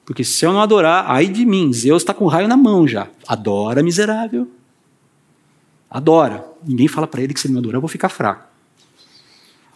[0.07, 2.89] Porque se eu não adorar, ai de mim, Zeus está com o raio na mão
[2.89, 3.09] já.
[3.27, 4.51] Adora, miserável.
[5.91, 6.47] Adora.
[6.67, 8.49] Ninguém fala para ele que se ele não adorar, eu vou ficar fraco.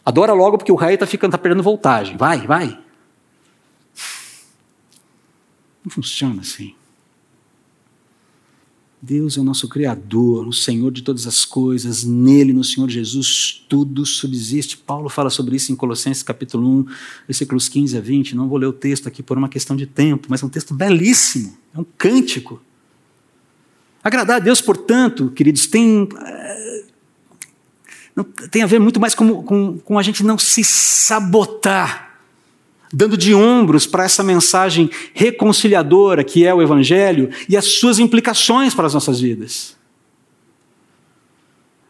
[0.03, 2.17] Adora logo porque o raio está ficando, tá perdendo voltagem.
[2.17, 2.79] Vai, vai.
[5.85, 6.75] Não funciona assim.
[9.05, 13.67] Deus é o nosso Criador, o Senhor de todas as coisas, nele, no Senhor Jesus,
[13.69, 14.77] tudo subsiste.
[14.77, 16.87] Paulo fala sobre isso em Colossenses capítulo 1,
[17.27, 18.37] versículos 15 a 20.
[18.37, 20.73] Não vou ler o texto aqui por uma questão de tempo, mas é um texto
[20.73, 22.63] belíssimo, é um cântico.
[24.05, 26.85] Agradar a Deus, portanto, queridos, tem, eh,
[28.53, 32.12] tem a ver muito mais com, com, com a gente não se sabotar
[32.93, 38.75] dando de ombros para essa mensagem reconciliadora que é o Evangelho e as suas implicações
[38.75, 39.77] para as nossas vidas.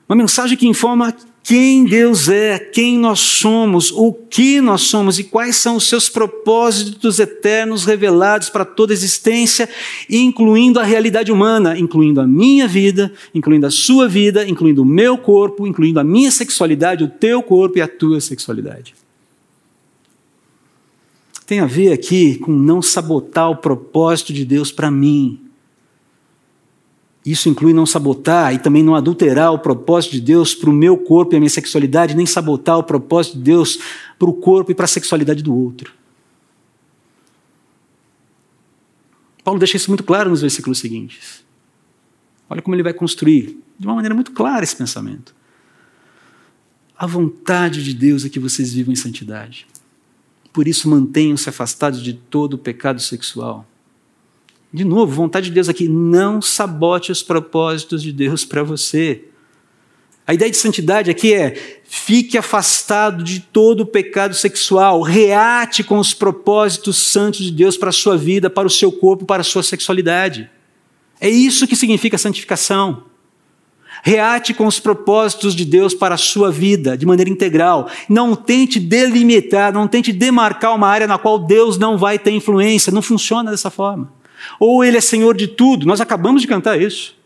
[0.08, 5.24] Uma mensagem que informa quem Deus é, quem nós somos, o que nós somos e
[5.24, 9.68] quais são os seus propósitos eternos revelados para toda a existência,
[10.08, 15.18] incluindo a realidade humana, incluindo a minha vida, incluindo a sua vida, incluindo o meu
[15.18, 19.01] corpo, incluindo a minha sexualidade, o teu corpo e a tua sexualidade
[21.44, 25.40] tem a ver aqui com não sabotar o propósito de Deus para mim.
[27.24, 30.96] Isso inclui não sabotar e também não adulterar o propósito de Deus para o meu
[30.96, 33.78] corpo e a minha sexualidade, nem sabotar o propósito de Deus
[34.18, 35.92] para o corpo e para a sexualidade do outro.
[39.44, 41.44] Paulo deixa isso muito claro nos versículos seguintes.
[42.48, 45.34] Olha como ele vai construir de uma maneira muito clara esse pensamento.
[46.96, 49.66] A vontade de Deus é que vocês vivam em santidade.
[50.52, 53.66] Por isso, mantenham-se afastados de todo o pecado sexual.
[54.72, 59.24] De novo, vontade de Deus aqui, não sabote os propósitos de Deus para você.
[60.26, 65.98] A ideia de santidade aqui é fique afastado de todo o pecado sexual, reate com
[65.98, 69.44] os propósitos santos de Deus para a sua vida, para o seu corpo, para a
[69.44, 70.48] sua sexualidade.
[71.20, 73.04] É isso que significa santificação.
[74.04, 77.88] Reate com os propósitos de Deus para a sua vida de maneira integral.
[78.08, 82.92] Não tente delimitar, não tente demarcar uma área na qual Deus não vai ter influência.
[82.92, 84.12] Não funciona dessa forma.
[84.58, 87.16] Ou Ele é Senhor de tudo, nós acabamos de cantar isso.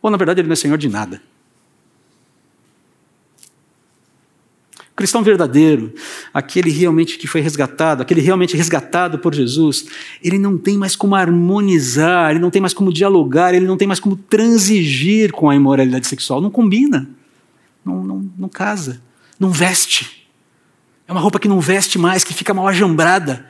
[0.00, 1.20] Ou na verdade Ele não é Senhor de nada.
[4.94, 5.92] O cristão verdadeiro,
[6.32, 9.86] aquele realmente que foi resgatado, aquele realmente resgatado por Jesus,
[10.22, 13.88] ele não tem mais como harmonizar, ele não tem mais como dialogar, ele não tem
[13.88, 16.40] mais como transigir com a imoralidade sexual.
[16.40, 17.10] Não combina,
[17.84, 19.02] não, não, não casa,
[19.36, 20.28] não veste.
[21.08, 23.44] É uma roupa que não veste mais, que fica mal ajambrada.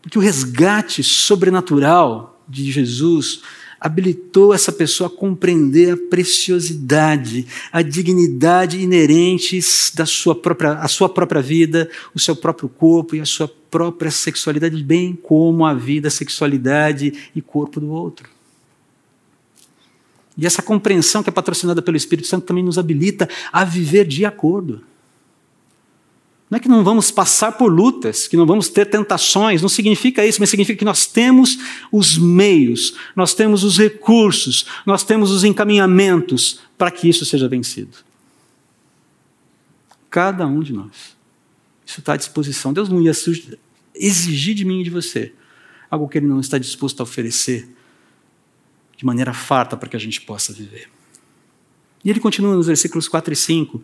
[0.00, 3.42] Porque o resgate sobrenatural de Jesus
[3.80, 11.08] habilitou essa pessoa a compreender a preciosidade, a dignidade inerentes da sua própria, a sua
[11.08, 16.08] própria vida, o seu próprio corpo e a sua própria sexualidade, bem como a vida,
[16.08, 18.28] a sexualidade e corpo do outro.
[20.36, 24.24] E essa compreensão que é patrocinada pelo Espírito Santo também nos habilita a viver de
[24.24, 24.82] acordo.
[26.50, 30.24] Não é que não vamos passar por lutas, que não vamos ter tentações, não significa
[30.24, 31.58] isso, mas significa que nós temos
[31.92, 37.98] os meios, nós temos os recursos, nós temos os encaminhamentos para que isso seja vencido.
[40.08, 41.16] Cada um de nós.
[41.84, 42.72] Isso está à disposição.
[42.72, 43.12] Deus não ia
[43.94, 45.32] exigir de mim e de você
[45.90, 47.68] algo que Ele não está disposto a oferecer
[48.96, 50.88] de maneira farta para que a gente possa viver.
[52.04, 53.82] E ele continua nos versículos 4 e 5.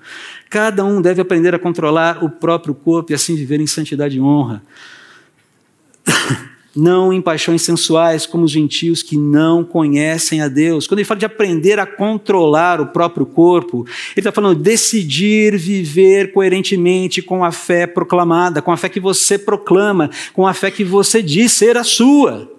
[0.48, 4.20] Cada um deve aprender a controlar o próprio corpo e assim viver em santidade e
[4.20, 4.62] honra.
[6.77, 10.88] Não em paixões sensuais, como os gentios que não conhecem a Deus.
[10.88, 15.57] Quando ele fala de aprender a controlar o próprio corpo, ele está falando de decidir
[15.57, 20.68] viver coerentemente com a fé proclamada, com a fé que você proclama, com a fé
[20.68, 22.50] que você diz ser a sua.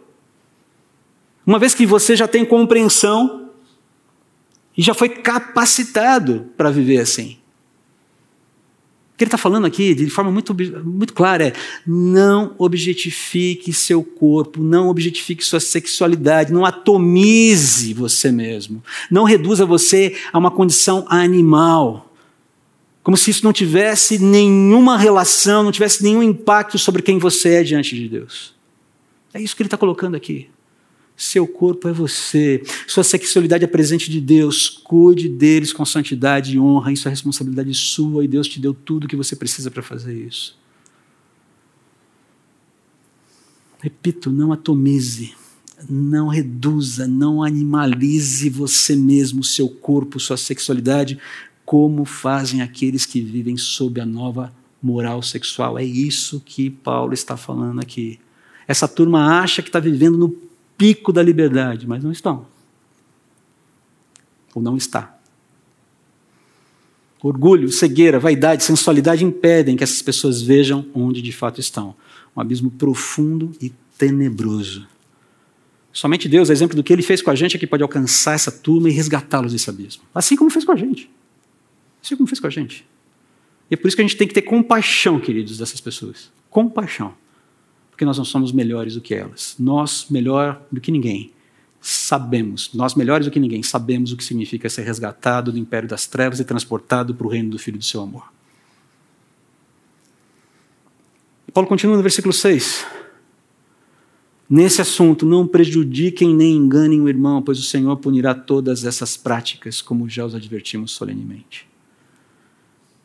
[1.46, 3.45] Uma vez que você já tem compreensão
[4.78, 7.38] e já foi capacitado para viver assim.
[9.14, 11.54] O que ele está falando aqui, de forma muito, muito clara, é:
[11.88, 20.18] não objetifique seu corpo, não objetifique sua sexualidade, não atomize você mesmo, não reduza você
[20.34, 22.14] a uma condição animal,
[23.02, 27.64] como se isso não tivesse nenhuma relação, não tivesse nenhum impacto sobre quem você é
[27.64, 28.54] diante de Deus.
[29.34, 30.50] É isso que ele está colocando aqui.
[31.18, 32.62] Seu corpo é você.
[32.88, 34.68] Sua sexualidade é presente de Deus.
[34.68, 36.92] Cuide deles com santidade e honra.
[36.92, 40.14] Isso é responsabilidade sua e Deus te deu tudo o que você precisa para fazer
[40.14, 40.58] isso.
[43.82, 45.34] Repito, não atomize,
[45.88, 51.20] não reduza, não animalize você mesmo, seu corpo, sua sexualidade,
[51.64, 54.52] como fazem aqueles que vivem sob a nova
[54.82, 55.78] moral sexual.
[55.78, 58.20] É isso que Paulo está falando aqui.
[58.68, 60.30] Essa turma acha que está vivendo no
[60.78, 62.48] pico da liberdade, mas não estão.
[64.54, 65.18] Ou não está.
[67.22, 71.96] Orgulho, cegueira, vaidade, sensualidade impedem que essas pessoas vejam onde de fato estão.
[72.36, 74.88] Um abismo profundo e tenebroso.
[75.92, 78.52] Somente Deus, exemplo do que ele fez com a gente, é que pode alcançar essa
[78.52, 80.04] turma e resgatá-los desse abismo.
[80.14, 81.10] Assim como fez com a gente.
[82.04, 82.86] Assim como fez com a gente.
[83.72, 86.30] E é por isso que a gente tem que ter compaixão, queridos, dessas pessoas.
[86.50, 87.16] Compaixão.
[87.96, 89.56] Porque nós não somos melhores do que elas.
[89.58, 91.32] Nós, melhor do que ninguém,
[91.80, 96.06] sabemos, nós melhores do que ninguém, sabemos o que significa ser resgatado do império das
[96.06, 98.26] trevas e transportado para o reino do Filho do seu amor.
[101.54, 102.86] Paulo continua no versículo 6.
[104.50, 109.82] Nesse assunto, não prejudiquem nem enganem o irmão, pois o Senhor punirá todas essas práticas,
[109.82, 111.66] como já os advertimos solenemente.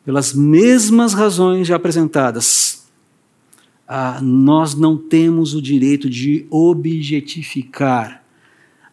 [0.03, 2.80] Pelas mesmas razões já apresentadas,
[3.93, 8.23] ah, nós não temos o direito de objetificar,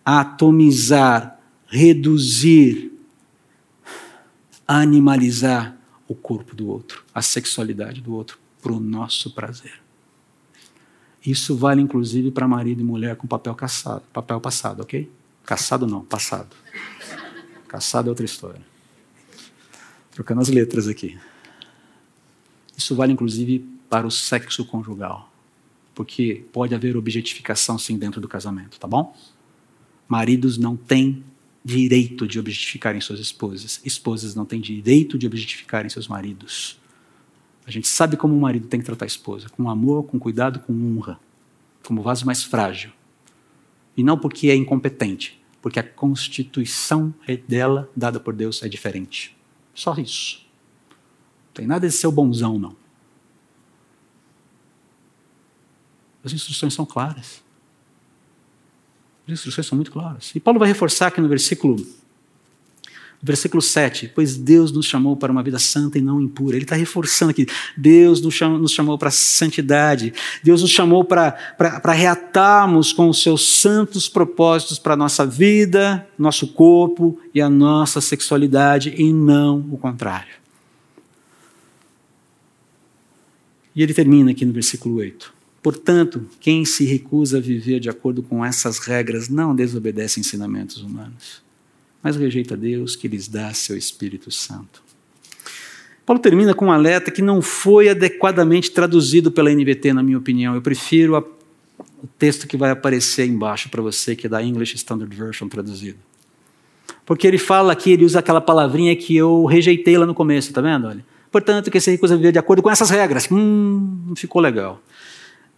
[0.04, 1.38] atomizar,
[1.68, 2.90] reduzir,
[4.66, 5.78] animalizar
[6.08, 9.80] o corpo do outro, a sexualidade do outro, para o nosso prazer.
[11.24, 15.08] Isso vale inclusive para marido e mulher com papel caçado, papel passado, ok?
[15.44, 16.56] Caçado não, passado.
[17.68, 18.62] Caçado é outra história.
[20.10, 21.16] Trocando as letras aqui.
[22.76, 25.32] Isso vale inclusive para o sexo conjugal.
[25.94, 29.16] Porque pode haver objetificação sim dentro do casamento, tá bom?
[30.06, 31.24] Maridos não têm
[31.64, 33.80] direito de objetificarem suas esposas.
[33.84, 36.78] Esposas não têm direito de objetificarem seus maridos.
[37.66, 40.60] A gente sabe como o marido tem que tratar a esposa, com amor, com cuidado,
[40.60, 41.20] com honra,
[41.84, 42.90] como vaso mais frágil.
[43.94, 47.12] E não porque é incompetente, porque a constituição
[47.46, 49.36] dela, dada por Deus, é diferente.
[49.74, 50.46] Só isso.
[50.88, 52.74] Não tem nada de ser o bonzão, não.
[56.28, 57.42] As instruções são claras.
[59.26, 60.30] As instruções são muito claras.
[60.34, 61.76] E Paulo vai reforçar aqui no versículo
[63.20, 66.54] Versículo 7, pois Deus nos chamou para uma vida santa e não impura.
[66.54, 67.48] Ele está reforçando aqui.
[67.76, 70.12] Deus nos chamou, nos chamou para santidade.
[70.40, 75.26] Deus nos chamou para, para, para reatarmos com os seus santos propósitos para a nossa
[75.26, 80.34] vida, nosso corpo e a nossa sexualidade, e não o contrário.
[83.74, 85.37] E ele termina aqui no versículo 8.
[85.68, 91.48] Portanto, quem se recusa a viver de acordo com essas regras não desobedece ensinamentos humanos
[92.02, 94.82] mas rejeita Deus que lhes dá seu Espírito Santo.
[96.06, 100.54] Paulo termina com um alerta que não foi adequadamente traduzido pela NVT, na minha opinião.
[100.54, 101.20] Eu prefiro a,
[102.02, 105.98] o texto que vai aparecer embaixo para você, que é da English Standard Version traduzido.
[107.04, 110.62] Porque ele fala aqui, ele usa aquela palavrinha que eu rejeitei lá no começo, tá
[110.62, 110.86] vendo?
[110.86, 111.04] Olha.
[111.30, 113.28] Portanto, que se recusa a viver de acordo com essas regras.
[113.30, 114.80] Hum, não ficou legal.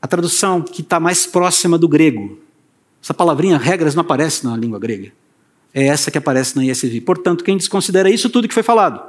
[0.01, 2.39] A tradução que está mais próxima do grego.
[3.03, 5.13] Essa palavrinha, regras, não aparece na língua grega.
[5.73, 7.01] É essa que aparece na ESV.
[7.03, 9.03] Portanto, quem desconsidera isso tudo que foi falado,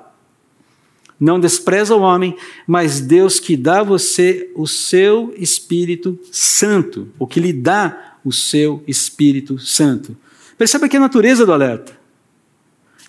[1.20, 2.36] não despreza o homem,
[2.66, 8.32] mas Deus que dá a você o seu Espírito Santo, o que lhe dá o
[8.32, 10.18] seu Espírito Santo.
[10.58, 12.00] Perceba aqui a natureza do alerta.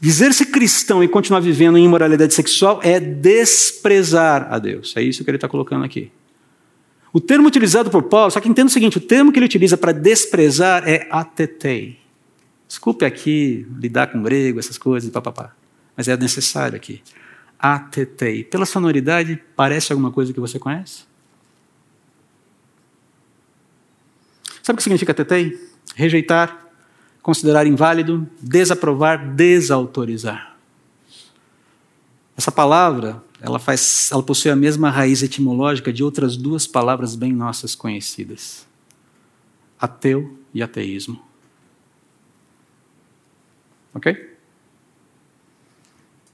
[0.01, 4.95] Dizer-se cristão e continuar vivendo em imoralidade sexual é desprezar a Deus.
[4.97, 6.11] É isso que ele está colocando aqui.
[7.13, 9.77] O termo utilizado por Paulo, só que entenda o seguinte: o termo que ele utiliza
[9.77, 11.99] para desprezar é atetei.
[12.67, 15.55] Desculpe aqui lidar com grego, essas coisas, papapá.
[15.95, 17.03] Mas é necessário aqui.
[17.59, 18.45] ATTI.
[18.45, 21.05] Pela sonoridade, parece alguma coisa que você conhece?
[24.63, 25.59] Sabe o que significa ATTI?
[25.95, 26.67] Rejeitar,
[27.21, 30.52] considerar inválido, desaprovar, desautorizar.
[32.37, 37.33] Essa palavra, ela, faz, ela possui a mesma raiz etimológica de outras duas palavras bem
[37.33, 38.67] nossas conhecidas:
[39.79, 41.23] ateu e ateísmo.
[43.95, 44.33] Ok?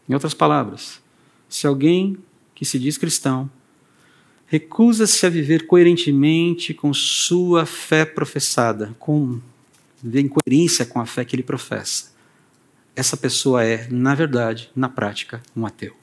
[0.08, 1.00] Em outras palavras,
[1.48, 2.16] se alguém
[2.54, 3.50] que se diz cristão
[4.46, 9.38] recusa-se a viver coerentemente com sua fé professada, com
[10.02, 12.07] em coerência com a fé que ele professa,
[12.98, 15.96] essa pessoa é, na verdade, na prática, um ateu.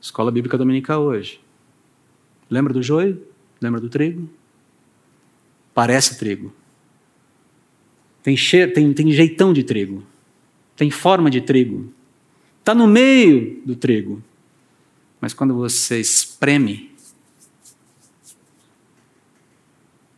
[0.00, 1.38] Escola Bíblica Dominical hoje.
[2.48, 3.22] Lembra do joio?
[3.60, 4.30] Lembra do trigo?
[5.74, 6.54] Parece trigo.
[8.22, 10.02] Tem, cheiro, tem, tem jeitão de trigo.
[10.74, 11.92] Tem forma de trigo.
[12.60, 14.22] Está no meio do trigo.
[15.20, 16.96] Mas quando você espreme,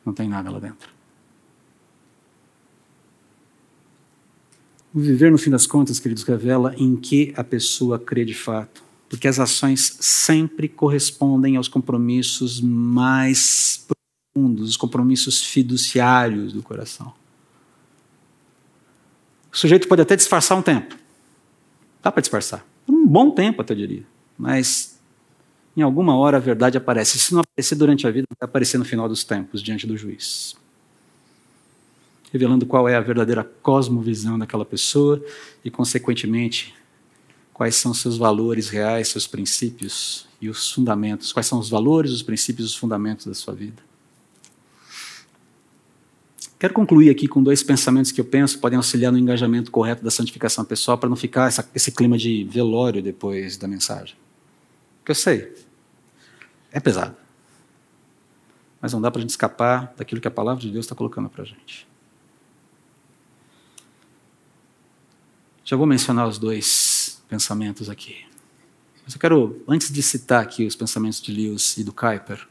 [0.07, 0.94] não tem nada lá dentro.
[4.95, 8.81] O viver, no fim das contas, queridos, revela em que a pessoa crê de fato.
[9.09, 13.85] Porque as ações sempre correspondem aos compromissos mais
[14.33, 17.13] profundos, os compromissos fiduciários do coração.
[19.53, 20.97] O sujeito pode até disfarçar um tempo.
[22.01, 22.65] Dá para disfarçar.
[22.89, 24.05] Um bom tempo, até eu diria.
[24.39, 25.01] Mas
[25.77, 27.19] em alguma hora a verdade aparece.
[27.19, 30.55] Se não aparecer durante a vida, vai aparecer no final dos tempos, diante do juiz.
[32.35, 35.25] Revelando qual é a verdadeira cosmovisão daquela pessoa
[35.65, 36.75] e, consequentemente,
[37.53, 41.33] quais são seus valores reais, seus princípios e os fundamentos.
[41.33, 43.81] Quais são os valores, os princípios e os fundamentos da sua vida.
[46.59, 50.11] Quero concluir aqui com dois pensamentos que eu penso podem auxiliar no engajamento correto da
[50.11, 54.17] santificação pessoal para não ficar essa, esse clima de velório depois da mensagem.
[54.99, 55.55] Porque eu sei,
[56.73, 57.15] é pesado.
[58.81, 61.29] Mas não dá para a gente escapar daquilo que a palavra de Deus está colocando
[61.29, 61.94] para a gente.
[65.65, 68.25] Já vou mencionar os dois pensamentos aqui.
[69.05, 72.47] Mas eu quero, antes de citar aqui os pensamentos de Lewis e do Kuyper,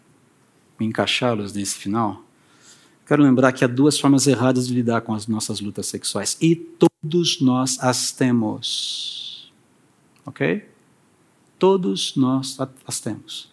[0.80, 2.24] encaixá-los nesse final,
[3.06, 6.38] Quero lembrar que há duas formas erradas de lidar com as nossas lutas sexuais.
[6.42, 9.52] E todos nós as temos.
[10.26, 10.70] Ok?
[11.60, 12.58] Todos nós
[12.88, 13.53] as temos.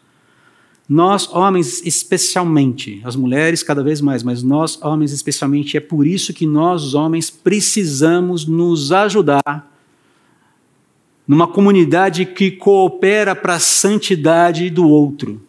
[0.93, 6.35] Nós, homens, especialmente, as mulheres cada vez mais, mas nós, homens, especialmente, é por isso
[6.35, 9.73] que nós, homens, precisamos nos ajudar
[11.29, 15.41] numa comunidade que coopera para a santidade do outro.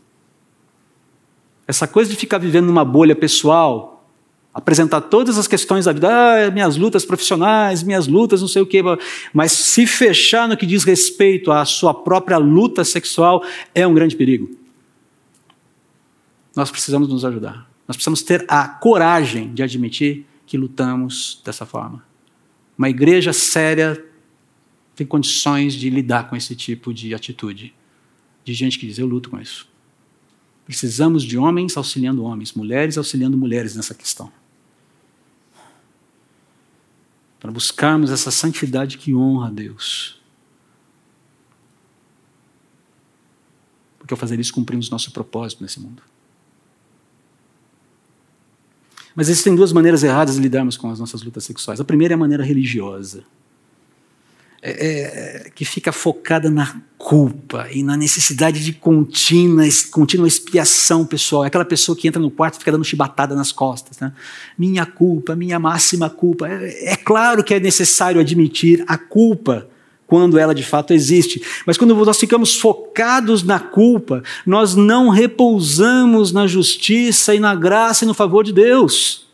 [1.68, 4.06] Essa coisa de ficar vivendo numa bolha pessoal,
[4.54, 8.66] apresentar todas as questões da vida, ah, minhas lutas profissionais, minhas lutas, não sei o
[8.68, 8.84] quê,
[9.34, 14.16] mas se fechar no que diz respeito à sua própria luta sexual é um grande
[14.16, 14.61] perigo.
[16.56, 17.70] Nós precisamos nos ajudar.
[17.88, 22.06] Nós precisamos ter a coragem de admitir que lutamos dessa forma.
[22.78, 24.04] Uma igreja séria
[24.96, 27.74] tem condições de lidar com esse tipo de atitude.
[28.44, 29.70] De gente que diz, eu luto com isso.
[30.66, 34.32] Precisamos de homens auxiliando homens, mulheres auxiliando mulheres nessa questão.
[37.40, 40.22] Para buscarmos essa santidade que honra a Deus.
[43.98, 46.04] Porque ao fazer isso cumprimos nosso propósito nesse mundo.
[49.16, 51.80] Mas existem duas maneiras erradas de lidarmos com as nossas lutas sexuais.
[51.80, 53.24] A primeira é a maneira religiosa
[54.62, 61.44] é, é, que fica focada na culpa e na necessidade de contínua, contínua expiação pessoal.
[61.44, 63.98] É aquela pessoa que entra no quarto e fica dando chibatada nas costas.
[64.00, 64.14] Né?
[64.56, 66.48] Minha culpa, minha máxima culpa.
[66.48, 69.68] É, é claro que é necessário admitir a culpa
[70.12, 71.42] quando ela de fato existe.
[71.66, 78.04] Mas quando nós ficamos focados na culpa, nós não repousamos na justiça e na graça
[78.04, 79.26] e no favor de Deus.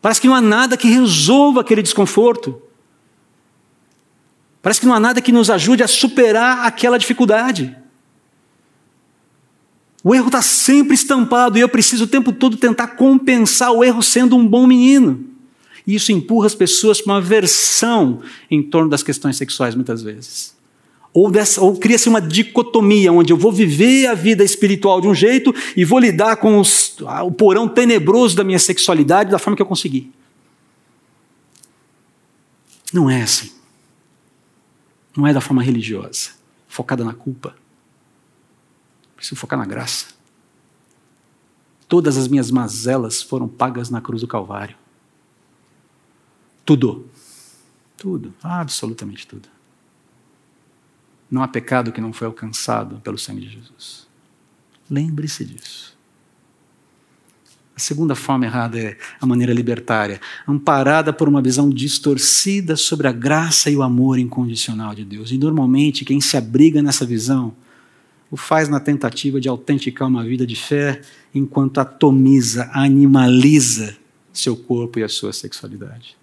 [0.00, 2.62] Parece que não há nada que resolva aquele desconforto.
[4.62, 7.76] Parece que não há nada que nos ajude a superar aquela dificuldade.
[10.04, 14.00] O erro está sempre estampado e eu preciso o tempo todo tentar compensar o erro
[14.00, 15.24] sendo um bom menino.
[15.86, 18.20] E isso empurra as pessoas para uma aversão
[18.50, 20.56] em torno das questões sexuais, muitas vezes.
[21.14, 21.30] Ou,
[21.60, 25.84] ou cria-se uma dicotomia, onde eu vou viver a vida espiritual de um jeito e
[25.84, 30.12] vou lidar com os, o porão tenebroso da minha sexualidade da forma que eu conseguir.
[32.92, 33.52] Não é assim.
[35.16, 36.30] Não é da forma religiosa,
[36.68, 37.56] focada na culpa.
[39.16, 40.08] Preciso focar na graça.
[41.88, 44.76] Todas as minhas mazelas foram pagas na cruz do Calvário.
[46.66, 47.08] Tudo.
[47.96, 48.34] Tudo.
[48.42, 49.48] Absolutamente tudo.
[51.30, 54.06] Não há pecado que não foi alcançado pelo sangue de Jesus.
[54.90, 55.96] Lembre-se disso.
[57.74, 63.12] A segunda forma errada é a maneira libertária, amparada por uma visão distorcida sobre a
[63.12, 65.30] graça e o amor incondicional de Deus.
[65.30, 67.54] E normalmente quem se abriga nessa visão
[68.30, 71.00] o faz na tentativa de autenticar uma vida de fé
[71.34, 73.96] enquanto atomiza, animaliza
[74.32, 76.16] seu corpo e a sua sexualidade.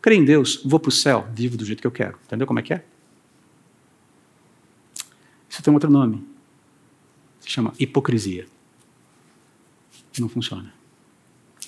[0.00, 2.18] Creio em Deus, vou para o céu, vivo do jeito que eu quero.
[2.26, 2.84] Entendeu como é que é?
[5.48, 6.26] Isso tem um outro nome.
[7.40, 8.46] Se chama hipocrisia
[10.20, 10.72] não funciona.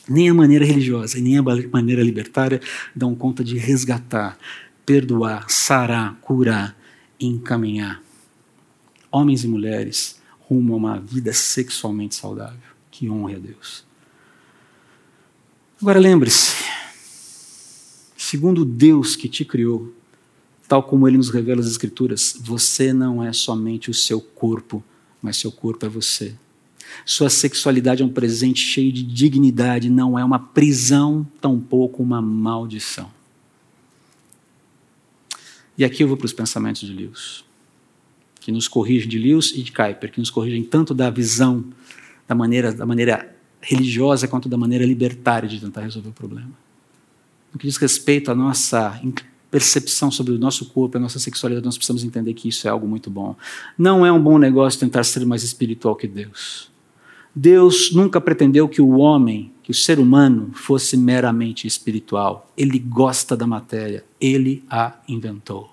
[0.08, 2.60] Nem a maneira religiosa e nem a maneira libertária
[2.94, 4.38] dão conta de resgatar,
[4.84, 6.76] perdoar, sarar, curar,
[7.18, 8.02] encaminhar
[9.10, 12.58] homens e mulheres rumo a uma vida sexualmente saudável,
[12.90, 13.84] que honre a Deus.
[15.80, 16.64] Agora lembre-se,
[18.32, 19.92] segundo Deus que te criou,
[20.66, 24.82] tal como ele nos revela as Escrituras, você não é somente o seu corpo,
[25.20, 26.34] mas seu corpo é você.
[27.04, 33.10] Sua sexualidade é um presente cheio de dignidade, não é uma prisão, tampouco uma maldição.
[35.76, 37.44] E aqui eu vou para os pensamentos de Lewis,
[38.40, 41.62] que nos corrigem de Lewis e de Kuyper, que nos corrigem tanto da visão,
[42.26, 46.61] da maneira, da maneira religiosa quanto da maneira libertária de tentar resolver o problema.
[47.52, 49.00] No que diz respeito à nossa
[49.50, 52.88] percepção sobre o nosso corpo, a nossa sexualidade, nós precisamos entender que isso é algo
[52.88, 53.36] muito bom.
[53.76, 56.70] Não é um bom negócio tentar ser mais espiritual que Deus.
[57.34, 62.50] Deus nunca pretendeu que o homem, que o ser humano, fosse meramente espiritual.
[62.56, 65.70] Ele gosta da matéria, ele a inventou.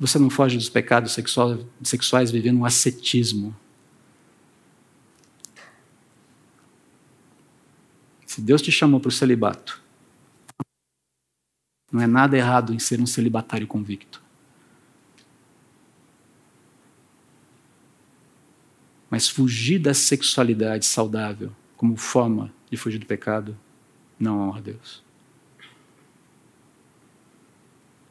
[0.00, 1.16] Você não foge dos pecados
[1.82, 3.54] sexuais vivendo um ascetismo.
[8.24, 9.82] Se Deus te chamou para o celibato,
[11.90, 14.22] não é nada errado em ser um celibatário convicto.
[19.10, 23.56] Mas fugir da sexualidade saudável como forma de fugir do pecado
[24.18, 25.02] não honra a Deus.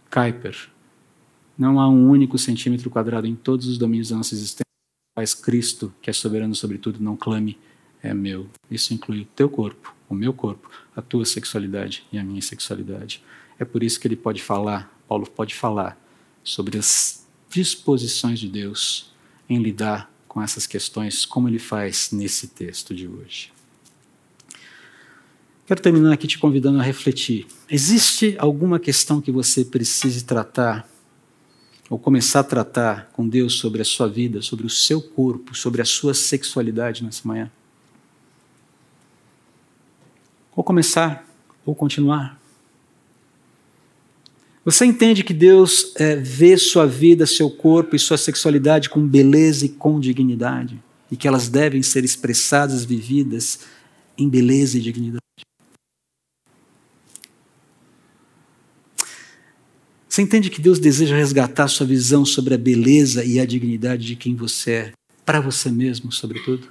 [0.10, 0.70] Kuiper.
[1.58, 4.64] Não há um único centímetro quadrado em todos os domínios da nossa existência.
[5.16, 7.58] Faz Cristo, que é soberano sobre tudo, não clame,
[8.02, 8.48] é meu.
[8.70, 13.24] Isso inclui o teu corpo, o meu corpo, a tua sexualidade e a minha sexualidade.
[13.60, 16.00] É por isso que ele pode falar, Paulo pode falar
[16.44, 19.12] sobre as disposições de Deus
[19.50, 23.52] em lidar com essas questões, como ele faz nesse texto de hoje.
[25.66, 27.46] Quero terminar aqui te convidando a refletir.
[27.70, 30.88] Existe alguma questão que você precise tratar,
[31.90, 35.82] ou começar a tratar com Deus sobre a sua vida, sobre o seu corpo, sobre
[35.82, 37.52] a sua sexualidade nessa manhã?
[40.56, 41.28] Ou começar,
[41.66, 42.40] ou continuar?
[44.68, 49.66] Você entende que Deus é, vê sua vida, seu corpo e sua sexualidade com beleza
[49.66, 53.62] e com dignidade, e que elas devem ser expressadas, vividas
[54.18, 55.22] em beleza e dignidade?
[60.10, 64.18] Você entende que Deus deseja resgatar sua visão sobre a beleza e a dignidade de
[64.18, 64.92] quem você é,
[65.26, 66.68] para você mesmo, sobretudo?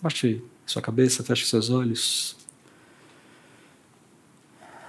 [0.00, 2.37] Baixe sua cabeça, feche seus olhos.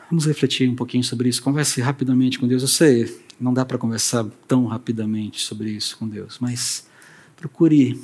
[0.10, 1.41] Vamos refletir um pouquinho sobre isso.
[1.43, 2.64] Converse rapidamente com Deus.
[2.64, 6.88] Eu sei, não dá para conversar tão rapidamente sobre isso com Deus, mas
[7.38, 7.99] procure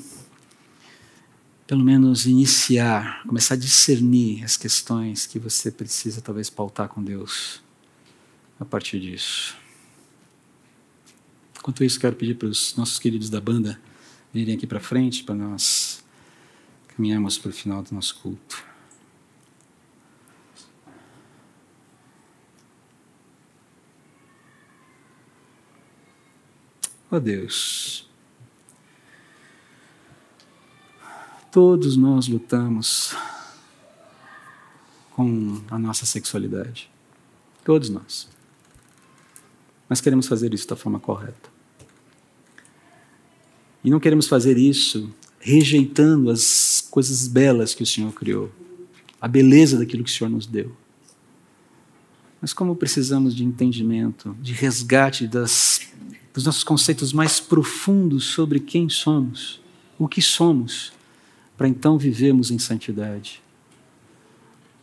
[1.66, 7.60] pelo menos iniciar, começar a discernir as questões que você precisa talvez pautar com Deus
[8.60, 9.58] a partir disso.
[11.58, 13.80] Enquanto isso, quero pedir para os nossos queridos da banda
[14.32, 16.04] virem aqui para frente para nós
[16.90, 18.75] caminharmos para o final do nosso culto.
[27.16, 28.06] Oh Deus,
[31.50, 33.16] todos nós lutamos
[35.12, 36.92] com a nossa sexualidade.
[37.64, 38.28] Todos nós.
[39.88, 41.50] Mas queremos fazer isso da forma correta.
[43.82, 45.10] E não queremos fazer isso
[45.40, 48.52] rejeitando as coisas belas que o Senhor criou,
[49.22, 50.76] a beleza daquilo que o Senhor nos deu.
[52.42, 55.94] Mas como precisamos de entendimento, de resgate das
[56.36, 59.62] dos nossos conceitos mais profundos sobre quem somos,
[59.98, 60.92] o que somos,
[61.56, 63.42] para então vivermos em santidade.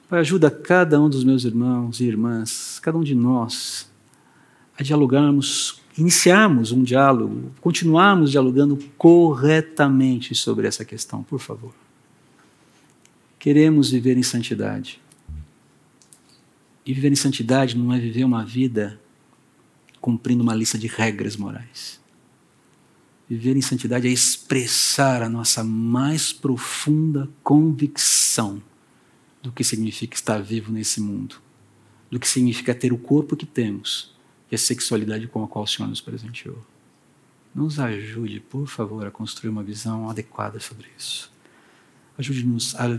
[0.08, 3.90] Pai, ajuda cada um dos meus irmãos e irmãs, cada um de nós,
[4.78, 11.74] a dialogarmos, iniciarmos um diálogo, continuarmos dialogando corretamente sobre essa questão, por favor.
[13.38, 14.98] Queremos viver em santidade.
[16.84, 19.00] E viver em santidade não é viver uma vida
[20.00, 22.00] cumprindo uma lista de regras morais.
[23.28, 28.60] Viver em santidade é expressar a nossa mais profunda convicção
[29.42, 31.36] do que significa estar vivo nesse mundo,
[32.10, 34.14] do que significa ter o corpo que temos
[34.50, 36.58] e a sexualidade com a qual o Senhor nos presenteou.
[37.54, 41.32] Nos ajude, por favor, a construir uma visão adequada sobre isso.
[42.18, 42.98] Ajude-nos a,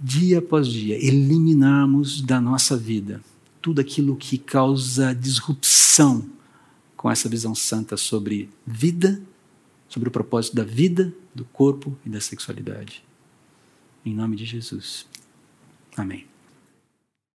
[0.00, 3.22] dia após dia, eliminarmos da nossa vida
[3.60, 6.24] tudo aquilo que causa disrupção
[6.96, 9.20] com essa visão santa sobre vida,
[9.88, 13.02] sobre o propósito da vida, do corpo e da sexualidade.
[14.04, 15.06] Em nome de Jesus.
[15.96, 16.35] Amém.